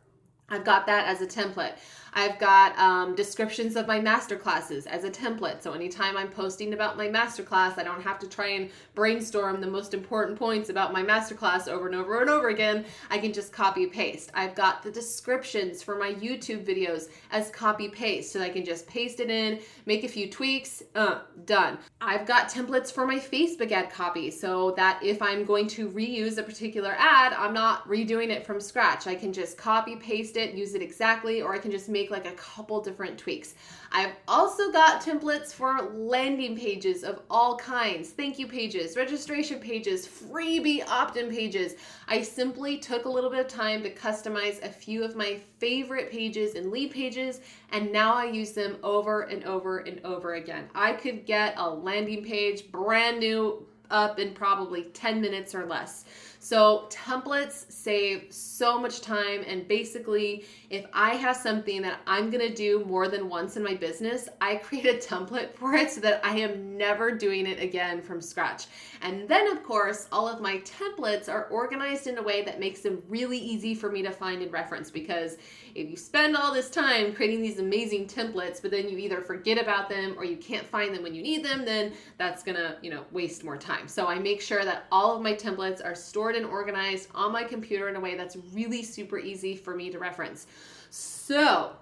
I've 0.51 0.65
got 0.65 0.85
that 0.85 1.07
as 1.07 1.21
a 1.21 1.27
template. 1.27 1.73
I've 2.13 2.39
got 2.39 2.77
um, 2.77 3.15
descriptions 3.15 3.75
of 3.75 3.87
my 3.87 3.99
masterclasses 3.99 4.85
as 4.85 5.05
a 5.05 5.09
template. 5.09 5.63
So 5.63 5.71
anytime 5.71 6.17
I'm 6.17 6.29
posting 6.29 6.73
about 6.73 6.97
my 6.97 7.07
masterclass, 7.07 7.77
I 7.77 7.83
don't 7.83 8.01
have 8.01 8.19
to 8.19 8.27
try 8.27 8.49
and 8.49 8.69
brainstorm 8.95 9.61
the 9.61 9.67
most 9.67 9.93
important 9.93 10.37
points 10.37 10.69
about 10.69 10.91
my 10.91 11.03
masterclass 11.03 11.69
over 11.69 11.87
and 11.87 11.95
over 11.95 12.19
and 12.19 12.29
over 12.29 12.49
again. 12.49 12.85
I 13.09 13.17
can 13.17 13.31
just 13.31 13.53
copy 13.53 13.87
paste. 13.87 14.29
I've 14.33 14.55
got 14.55 14.83
the 14.83 14.91
descriptions 14.91 15.81
for 15.81 15.95
my 15.95 16.13
YouTube 16.15 16.65
videos 16.65 17.07
as 17.31 17.49
copy 17.49 17.87
paste. 17.87 18.33
So 18.33 18.41
I 18.41 18.49
can 18.49 18.65
just 18.65 18.87
paste 18.87 19.21
it 19.21 19.29
in, 19.29 19.59
make 19.85 20.03
a 20.03 20.09
few 20.09 20.29
tweaks, 20.29 20.83
uh, 20.95 21.21
done. 21.45 21.77
I've 22.01 22.25
got 22.25 22.49
templates 22.49 22.91
for 22.91 23.07
my 23.07 23.19
Facebook 23.19 23.71
ad 23.71 23.89
copy 23.89 24.31
so 24.31 24.71
that 24.71 24.99
if 25.01 25.21
I'm 25.21 25.45
going 25.45 25.67
to 25.69 25.89
reuse 25.89 26.37
a 26.37 26.43
particular 26.43 26.93
ad, 26.97 27.31
I'm 27.33 27.53
not 27.53 27.87
redoing 27.87 28.29
it 28.29 28.45
from 28.45 28.59
scratch. 28.59 29.07
I 29.07 29.15
can 29.15 29.31
just 29.31 29.57
copy 29.57 29.95
paste 29.95 30.35
it, 30.35 30.40
use 30.49 30.73
it 30.75 30.81
exactly, 30.81 31.41
or 31.41 31.53
I 31.53 31.57
can 31.57 31.71
just 31.71 31.89
make 31.89 32.11
like 32.11 32.25
a 32.25 32.33
couple 32.33 32.81
different 32.81 33.17
tweaks. 33.17 33.55
I've 33.91 34.13
also 34.27 34.71
got 34.71 35.01
templates 35.01 35.53
for 35.53 35.91
landing 35.93 36.57
pages 36.57 37.03
of 37.03 37.21
all 37.29 37.57
kinds, 37.57 38.09
thank 38.09 38.39
you 38.39 38.47
pages, 38.47 38.97
registration 38.97 39.59
pages, 39.59 40.07
freebie 40.07 40.87
opt 40.87 41.17
in 41.17 41.29
pages. 41.29 41.75
I 42.07 42.21
simply 42.21 42.77
took 42.77 43.05
a 43.05 43.09
little 43.09 43.29
bit 43.29 43.39
of 43.39 43.47
time 43.47 43.83
to 43.83 43.93
customize 43.93 44.63
a 44.63 44.69
few 44.69 45.03
of 45.03 45.15
my 45.15 45.39
favorite 45.59 46.11
pages 46.11 46.55
and 46.55 46.71
lead 46.71 46.91
pages, 46.91 47.41
and 47.71 47.91
now 47.91 48.13
I 48.13 48.25
use 48.25 48.51
them 48.51 48.77
over 48.83 49.23
and 49.23 49.43
over 49.43 49.79
and 49.79 50.03
over 50.05 50.35
again. 50.35 50.69
I 50.73 50.93
could 50.93 51.25
get 51.25 51.53
a 51.57 51.69
landing 51.69 52.23
page 52.23 52.71
brand 52.71 53.19
new 53.19 53.65
up 53.91 54.19
in 54.19 54.33
probably 54.33 54.83
10 54.93 55.21
minutes 55.21 55.53
or 55.53 55.65
less. 55.65 56.05
So, 56.43 56.87
templates 56.89 57.71
save 57.71 58.33
so 58.33 58.79
much 58.79 59.01
time. 59.01 59.43
And 59.45 59.67
basically, 59.67 60.43
if 60.71 60.87
I 60.91 61.11
have 61.11 61.37
something 61.37 61.83
that 61.83 61.99
I'm 62.07 62.31
gonna 62.31 62.49
do 62.49 62.83
more 62.85 63.07
than 63.07 63.29
once 63.29 63.57
in 63.57 63.63
my 63.63 63.75
business, 63.75 64.27
I 64.41 64.55
create 64.55 64.87
a 64.87 65.07
template 65.07 65.53
for 65.55 65.75
it 65.75 65.91
so 65.91 66.01
that 66.01 66.19
I 66.25 66.39
am 66.39 66.75
never 66.75 67.11
doing 67.11 67.45
it 67.45 67.61
again 67.61 68.01
from 68.01 68.21
scratch. 68.21 68.65
And 69.03 69.29
then, 69.29 69.51
of 69.51 69.61
course, 69.61 70.07
all 70.11 70.27
of 70.27 70.41
my 70.41 70.57
templates 70.61 71.29
are 71.29 71.45
organized 71.45 72.07
in 72.07 72.17
a 72.17 72.23
way 72.23 72.43
that 72.43 72.59
makes 72.59 72.81
them 72.81 73.03
really 73.07 73.37
easy 73.37 73.75
for 73.75 73.91
me 73.91 74.01
to 74.01 74.11
find 74.11 74.41
and 74.41 74.51
reference 74.51 74.89
because 74.89 75.37
if 75.75 75.89
you 75.89 75.97
spend 75.97 76.35
all 76.35 76.53
this 76.53 76.69
time 76.69 77.13
creating 77.13 77.41
these 77.41 77.59
amazing 77.59 78.07
templates, 78.07 78.61
but 78.61 78.71
then 78.71 78.89
you 78.89 78.97
either 78.97 79.21
forget 79.21 79.57
about 79.57 79.89
them 79.89 80.15
or 80.17 80.25
you 80.25 80.37
can't 80.37 80.65
find 80.65 80.93
them 80.93 81.03
when 81.03 81.13
you 81.13 81.21
need 81.21 81.43
them, 81.43 81.65
then 81.65 81.93
that's 82.17 82.43
gonna, 82.43 82.77
you 82.81 82.89
know, 82.89 83.05
waste 83.11 83.43
more 83.43 83.57
time. 83.57 83.87
So 83.87 84.07
I 84.07 84.19
make 84.19 84.41
sure 84.41 84.65
that 84.65 84.85
all 84.91 85.15
of 85.15 85.21
my 85.21 85.33
templates 85.33 85.83
are 85.83 85.95
stored 85.95 86.35
and 86.35 86.45
organized 86.45 87.09
on 87.13 87.31
my 87.31 87.43
computer 87.43 87.89
in 87.89 87.95
a 87.95 87.99
way 87.99 88.15
that's 88.15 88.37
really 88.53 88.83
super 88.83 89.19
easy 89.19 89.55
for 89.55 89.75
me 89.75 89.89
to 89.89 89.99
reference. 89.99 90.47
So, 90.89 91.73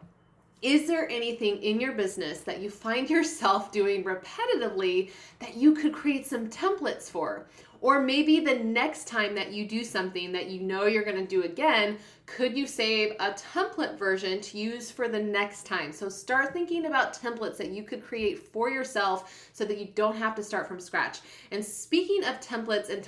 is 0.61 0.87
there 0.87 1.09
anything 1.09 1.61
in 1.63 1.79
your 1.79 1.93
business 1.93 2.41
that 2.41 2.59
you 2.59 2.69
find 2.69 3.09
yourself 3.09 3.71
doing 3.71 4.03
repetitively 4.03 5.11
that 5.39 5.55
you 5.55 5.73
could 5.73 5.93
create 5.93 6.25
some 6.25 6.49
templates 6.49 7.09
for? 7.09 7.45
Or 7.81 8.01
maybe 8.01 8.41
the 8.41 8.55
next 8.55 9.07
time 9.07 9.33
that 9.35 9.53
you 9.53 9.65
do 9.65 9.85
something 9.85 10.33
that 10.33 10.49
you 10.49 10.59
know 10.59 10.85
you're 10.85 11.05
gonna 11.05 11.25
do 11.25 11.43
again, 11.43 11.97
could 12.25 12.57
you 12.57 12.67
save 12.67 13.11
a 13.21 13.31
template 13.31 13.97
version 13.97 14.41
to 14.41 14.57
use 14.57 14.91
for 14.91 15.07
the 15.07 15.19
next 15.19 15.65
time? 15.65 15.93
So 15.93 16.09
start 16.09 16.51
thinking 16.51 16.87
about 16.87 17.13
templates 17.13 17.55
that 17.55 17.69
you 17.69 17.83
could 17.83 18.03
create 18.03 18.37
for 18.37 18.69
yourself 18.69 19.49
so 19.53 19.63
that 19.63 19.77
you 19.77 19.87
don't 19.95 20.17
have 20.17 20.35
to 20.35 20.43
start 20.43 20.67
from 20.67 20.81
scratch. 20.81 21.19
And 21.51 21.63
speaking 21.63 22.25
of 22.25 22.41
templates 22.41 22.89
and 22.89 23.01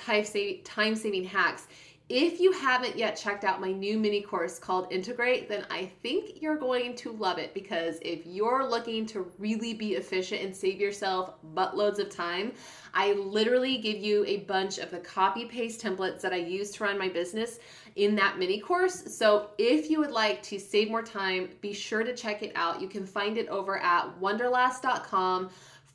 time 0.63 0.95
saving 0.95 1.25
hacks, 1.25 1.67
if 2.13 2.41
you 2.41 2.51
haven't 2.51 2.97
yet 2.97 3.15
checked 3.15 3.45
out 3.45 3.61
my 3.61 3.71
new 3.71 3.97
mini 3.97 4.21
course 4.21 4.59
called 4.59 4.91
Integrate, 4.91 5.47
then 5.47 5.65
I 5.69 5.85
think 6.03 6.41
you're 6.41 6.57
going 6.57 6.93
to 6.97 7.13
love 7.13 7.37
it 7.37 7.53
because 7.53 7.99
if 8.01 8.25
you're 8.25 8.69
looking 8.69 9.05
to 9.07 9.31
really 9.39 9.73
be 9.73 9.93
efficient 9.93 10.41
and 10.41 10.53
save 10.53 10.81
yourself 10.81 11.35
buttloads 11.55 11.99
of 11.99 12.09
time, 12.09 12.51
I 12.93 13.13
literally 13.13 13.77
give 13.77 13.95
you 13.95 14.25
a 14.25 14.39
bunch 14.39 14.77
of 14.77 14.91
the 14.91 14.97
copy 14.97 15.45
paste 15.45 15.81
templates 15.81 16.19
that 16.19 16.33
I 16.33 16.37
use 16.37 16.71
to 16.71 16.83
run 16.83 16.99
my 16.99 17.07
business 17.07 17.59
in 17.95 18.13
that 18.15 18.37
mini 18.37 18.59
course. 18.59 19.15
So 19.15 19.51
if 19.57 19.89
you 19.89 19.99
would 19.99 20.11
like 20.11 20.43
to 20.43 20.59
save 20.59 20.91
more 20.91 21.03
time, 21.03 21.47
be 21.61 21.71
sure 21.71 22.03
to 22.03 22.13
check 22.13 22.43
it 22.43 22.51
out. 22.55 22.81
You 22.81 22.89
can 22.89 23.05
find 23.05 23.37
it 23.37 23.47
over 23.47 23.77
at 23.77 24.19
wonderlass.com 24.19 25.49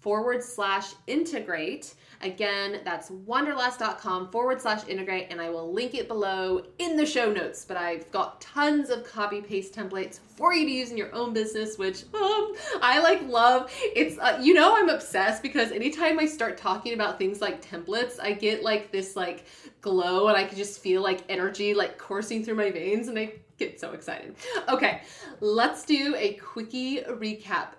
forward 0.06 0.40
slash 0.40 0.92
integrate. 1.08 1.94
Again, 2.22 2.80
that's 2.84 3.10
wonderlass.com 3.10 4.30
forward 4.30 4.62
slash 4.62 4.86
integrate, 4.86 5.26
and 5.30 5.40
I 5.40 5.50
will 5.50 5.72
link 5.72 5.96
it 5.96 6.06
below 6.06 6.62
in 6.78 6.96
the 6.96 7.04
show 7.04 7.32
notes. 7.32 7.64
But 7.64 7.76
I've 7.76 8.08
got 8.12 8.40
tons 8.40 8.90
of 8.90 9.02
copy 9.02 9.40
paste 9.40 9.74
templates 9.74 10.20
for 10.20 10.54
you 10.54 10.64
to 10.64 10.70
use 10.70 10.92
in 10.92 10.96
your 10.96 11.12
own 11.12 11.32
business, 11.32 11.76
which 11.76 12.04
um, 12.14 12.54
I 12.80 13.00
like 13.02 13.20
love. 13.26 13.68
It's, 13.82 14.16
uh, 14.18 14.38
you 14.40 14.54
know, 14.54 14.76
I'm 14.76 14.90
obsessed 14.90 15.42
because 15.42 15.72
anytime 15.72 16.20
I 16.20 16.26
start 16.26 16.56
talking 16.56 16.94
about 16.94 17.18
things 17.18 17.40
like 17.40 17.60
templates, 17.60 18.20
I 18.22 18.30
get 18.30 18.62
like 18.62 18.92
this 18.92 19.16
like 19.16 19.46
glow 19.80 20.28
and 20.28 20.36
I 20.36 20.44
can 20.44 20.56
just 20.56 20.80
feel 20.80 21.02
like 21.02 21.22
energy 21.28 21.74
like 21.74 21.98
coursing 21.98 22.44
through 22.44 22.54
my 22.54 22.70
veins 22.70 23.08
and 23.08 23.18
I 23.18 23.32
get 23.58 23.80
so 23.80 23.90
excited. 23.90 24.36
Okay, 24.68 25.02
let's 25.40 25.84
do 25.84 26.14
a 26.16 26.34
quickie 26.34 27.00
recap 27.00 27.70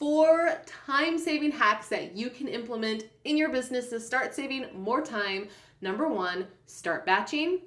four 0.00 0.62
time 0.86 1.18
saving 1.18 1.52
hacks 1.52 1.88
that 1.88 2.16
you 2.16 2.30
can 2.30 2.48
implement 2.48 3.04
in 3.24 3.36
your 3.36 3.50
business 3.50 3.90
to 3.90 4.00
start 4.00 4.34
saving 4.34 4.66
more 4.74 5.02
time. 5.02 5.46
Number 5.82 6.08
one, 6.08 6.46
start 6.66 7.04
batching. 7.04 7.60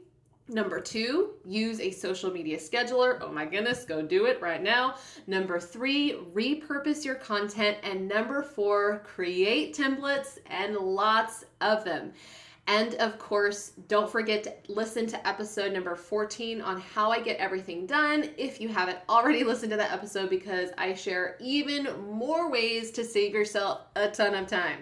Number 0.50 0.82
two, 0.82 1.36
use 1.46 1.80
a 1.80 1.91
social 1.91 2.32
media 2.32 2.58
scheduler. 2.58 3.19
Oh 3.22 3.32
my 3.32 3.46
goodness, 3.46 3.86
go 3.86 4.02
do 4.02 4.26
it 4.26 4.41
right 4.41 4.62
now. 4.62 4.96
Number 5.28 5.60
three, 5.60 6.17
repurpose 6.34 7.06
your 7.06 7.15
content. 7.15 7.78
And 7.84 8.10
number 8.10 8.41
four, 8.41 9.04
create 9.06 9.78
templates 9.78 10.39
and 10.48 10.76
lots 10.76 11.46
of 11.62 11.86
them. 11.86 12.12
And 12.67 12.95
of 12.95 13.19
course, 13.19 13.73
don't 13.89 14.10
forget 14.10 14.43
to 14.43 14.71
listen 14.71 15.06
to 15.08 15.28
episode 15.28 15.73
number 15.73 15.95
14 15.95 16.62
on 16.62 16.80
how 16.80 17.12
I 17.12 17.19
get 17.19 17.38
everything 17.38 17.86
done 17.86 18.30
if 18.38 18.62
you 18.62 18.69
haven't 18.69 18.99
already 19.10 19.43
listened 19.43 19.71
to 19.71 19.78
that 19.78 19.91
episode 19.91 20.30
because 20.30 20.69
I 20.78 20.93
share 20.93 21.36
even 21.41 21.89
more 22.10 22.49
ways 22.49 22.91
to 22.91 23.04
save 23.04 23.34
yourself 23.34 23.82
a 23.97 24.10
ton 24.10 24.34
of 24.34 24.47
time. 24.47 24.80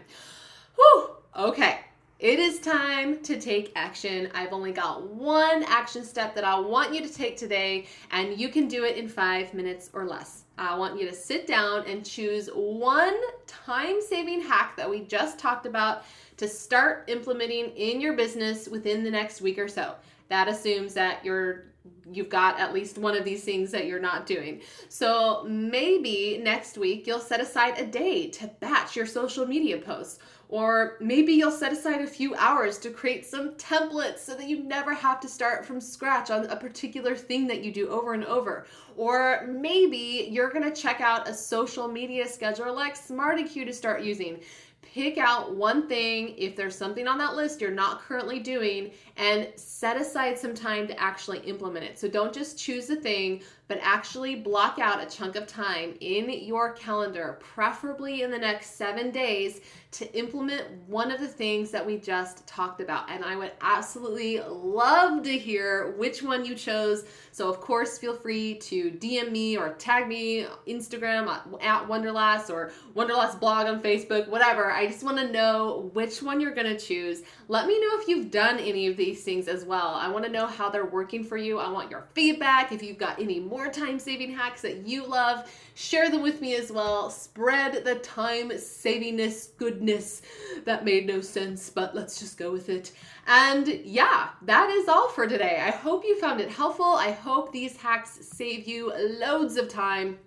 Whew, 0.76 1.10
okay. 1.36 1.80
It 2.22 2.38
is 2.38 2.60
time 2.60 3.24
to 3.24 3.42
take 3.42 3.72
action. 3.76 4.30
I've 4.36 4.54
only 4.54 4.72
got 4.72 5.08
one 5.08 5.64
action 5.64 6.04
step 6.06 6.36
that 6.36 6.44
I 6.44 6.60
want 6.60 6.94
you 6.94 7.02
to 7.02 7.12
take 7.12 7.36
today, 7.36 7.88
and 8.12 8.40
you 8.40 8.50
can 8.50 8.68
do 8.68 8.84
it 8.84 8.96
in 8.96 9.10
five 9.10 9.56
minutes 9.56 9.90
or 9.92 10.06
less. 10.06 10.44
I 10.56 10.78
want 10.78 11.02
you 11.02 11.10
to 11.10 11.16
sit 11.16 11.48
down 11.48 11.84
and 11.88 12.06
choose 12.06 12.48
one 12.54 13.16
time 13.48 14.00
saving 14.02 14.42
hack 14.42 14.78
that 14.78 14.88
we 14.88 15.00
just 15.00 15.40
talked 15.40 15.66
about 15.66 16.04
to 16.42 16.48
start 16.48 17.04
implementing 17.08 17.68
in 17.76 18.02
your 18.02 18.14
business 18.14 18.68
within 18.68 19.04
the 19.04 19.12
next 19.12 19.42
week 19.42 19.60
or 19.60 19.68
so. 19.68 19.94
That 20.30 20.48
assumes 20.48 20.96
that 20.96 21.24
you're 21.24 21.66
you've 22.12 22.30
got 22.30 22.60
at 22.60 22.74
least 22.74 22.98
one 22.98 23.16
of 23.16 23.24
these 23.24 23.44
things 23.44 23.70
that 23.72 23.86
you're 23.86 24.00
not 24.00 24.26
doing. 24.26 24.62
So 24.90 25.46
maybe 25.48 26.40
next 26.44 26.80
week 26.80 27.06
you'll 27.06 27.20
set 27.20 27.40
aside 27.40 27.78
a 27.78 27.86
day 27.86 28.28
to 28.30 28.48
batch 28.60 28.96
your 28.96 29.06
social 29.06 29.46
media 29.46 29.78
posts. 29.78 30.20
Or 30.50 30.98
maybe 31.00 31.32
you'll 31.32 31.52
set 31.52 31.72
aside 31.72 32.02
a 32.02 32.08
few 32.08 32.36
hours 32.36 32.78
to 32.80 32.90
create 32.90 33.26
some 33.26 33.52
templates 33.52 34.20
so 34.20 34.36
that 34.36 34.50
you 34.50 34.64
never 34.64 34.94
have 34.94 35.20
to 35.22 35.30
start 35.30 35.64
from 35.66 35.80
scratch 35.80 36.30
on 36.30 36.46
a 36.48 36.56
particular 36.56 37.16
thing 37.16 37.48
that 37.48 37.64
you 37.64 37.72
do 37.72 37.88
over 37.88 38.14
and 38.14 38.26
over. 38.26 38.66
Or 38.98 39.48
maybe 39.48 40.28
you're 40.30 40.50
gonna 40.50 40.76
check 40.76 41.02
out 41.02 41.30
a 41.30 41.34
social 41.34 41.88
media 41.88 42.26
scheduler 42.26 42.76
like 42.76 42.98
SmarterQueue 42.98 43.66
to 43.66 43.74
start 43.74 44.02
using 44.02 44.42
pick 44.82 45.18
out 45.18 45.56
one 45.56 45.88
thing 45.88 46.36
if 46.38 46.56
there's 46.56 46.76
something 46.76 47.08
on 47.08 47.18
that 47.18 47.36
list 47.36 47.62
you're 47.62 47.72
not 47.72 48.02
currently 48.02 48.40
doing 48.40 48.92
and 49.18 49.48
set 49.56 50.00
aside 50.00 50.38
some 50.38 50.54
time 50.54 50.88
to 50.88 51.00
actually 51.00 51.40
implement 51.40 51.86
it. 51.86 51.98
So 51.98 52.08
don't 52.08 52.34
just 52.34 52.58
choose 52.58 52.90
a 52.90 52.96
thing, 52.96 53.42
but 53.72 53.80
actually 53.82 54.36
block 54.36 54.80
out 54.80 55.02
a 55.02 55.06
chunk 55.06 55.38
of 55.38 55.48
time 55.48 55.96
in 56.02 56.30
your 56.30 56.74
calendar, 56.74 57.40
preferably 57.40 58.22
in 58.22 58.30
the 58.30 58.38
next 58.38 58.76
seven 58.76 59.12
days, 59.12 59.62
to 59.92 60.14
implement 60.18 60.66
one 60.88 61.12
of 61.12 61.20
the 61.20 61.28
things 61.28 61.70
that 61.70 61.86
we 61.86 61.98
just 61.98 62.48
talked 62.48 62.80
about. 62.80 63.10
And 63.10 63.26
I 63.26 63.36
would 63.36 63.52
absolutely 63.62 64.40
love 64.40 65.24
to 65.24 65.38
hear 65.38 65.92
which 65.98 66.24
one 66.24 66.46
you 66.46 66.56
chose. 66.56 67.04
So, 67.34 67.50
of 67.50 67.60
course, 67.60 67.98
feel 67.98 68.16
free 68.16 68.56
to 68.56 68.92
DM 68.92 69.32
me 69.32 69.58
or 69.58 69.74
tag 69.74 70.08
me 70.08 70.46
Instagram 70.68 71.28
at 71.62 71.88
Wonderlass 71.88 72.50
or 72.50 72.72
Wonderlass 72.96 73.38
blog 73.40 73.68
on 73.68 73.82
Facebook, 73.82 74.30
whatever. 74.30 74.72
I 74.72 74.88
just 74.88 75.04
want 75.04 75.18
to 75.18 75.32
know 75.32 75.90
which 75.94 76.22
one 76.22 76.40
you're 76.40 76.54
going 76.54 76.74
to 76.74 76.80
choose. 76.80 77.24
Let 77.50 77.68
me 77.68 77.80
know 77.80 78.00
if 78.00 78.08
you've 78.08 78.32
done 78.32 78.60
any 78.60 78.88
of 78.88 78.96
these 78.96 79.24
things 79.24 79.50
as 79.50 79.66
well. 79.66 79.94
I 79.94 80.08
want 80.08 80.24
to 80.26 80.32
know 80.32 80.48
how 80.48 80.70
they're 80.70 80.86
working 80.86 81.24
for 81.24 81.36
you. 81.36 81.60
I 81.60 81.70
want 81.70 81.92
your 81.92 82.08
feedback. 82.14 82.72
If 82.72 82.82
you've 82.82 82.98
got 82.98 83.20
any 83.20 83.42
more 83.42 83.61
time 83.70 84.00
saving 84.00 84.32
hacks 84.32 84.62
that 84.62 84.88
you 84.88 85.06
love, 85.06 85.50
share 85.76 86.10
them 86.10 86.22
with 86.22 86.42
me 86.42 86.56
as 86.56 86.72
well. 86.72 87.10
Spread 87.10 87.84
the 87.84 87.96
time 87.96 88.50
savingness 88.50 89.56
goodness. 89.58 90.22
That 90.66 90.86
made 90.86 91.06
no 91.06 91.22
sense, 91.22 91.70
but 91.70 91.94
let's 91.94 92.20
just 92.20 92.38
go 92.38 92.52
with 92.52 92.70
it. 92.70 92.92
And 93.28 93.68
yeah, 93.68 94.30
that 94.44 94.70
is 94.70 94.88
all 94.88 95.10
for 95.10 95.28
today. 95.28 95.62
I 95.62 95.72
hope 95.72 96.04
you 96.04 96.20
found 96.20 96.42
it 96.42 96.50
helpful. 96.50 96.86
I 96.86 97.12
hope 97.12 97.52
these 97.52 97.78
hacks 97.78 98.20
save 98.22 98.68
you 98.68 98.94
loads 99.20 99.58
of 99.58 99.68
time. 99.68 100.18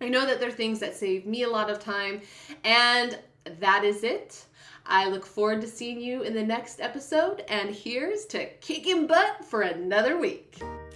I 0.00 0.08
know 0.08 0.24
that 0.26 0.38
they're 0.40 0.50
things 0.50 0.78
that 0.80 0.94
save 0.94 1.26
me 1.26 1.42
a 1.42 1.48
lot 1.48 1.70
of 1.70 1.80
time, 1.80 2.20
and 2.62 3.18
that 3.58 3.84
is 3.84 4.04
it. 4.04 4.44
I 4.86 5.08
look 5.08 5.26
forward 5.26 5.60
to 5.60 5.66
seeing 5.66 6.00
you 6.00 6.22
in 6.22 6.34
the 6.34 6.42
next 6.42 6.80
episode, 6.80 7.44
and 7.48 7.74
here's 7.74 8.24
to 8.26 8.46
kicking 8.60 9.06
butt 9.06 9.44
for 9.44 9.62
another 9.62 10.18
week. 10.18 10.62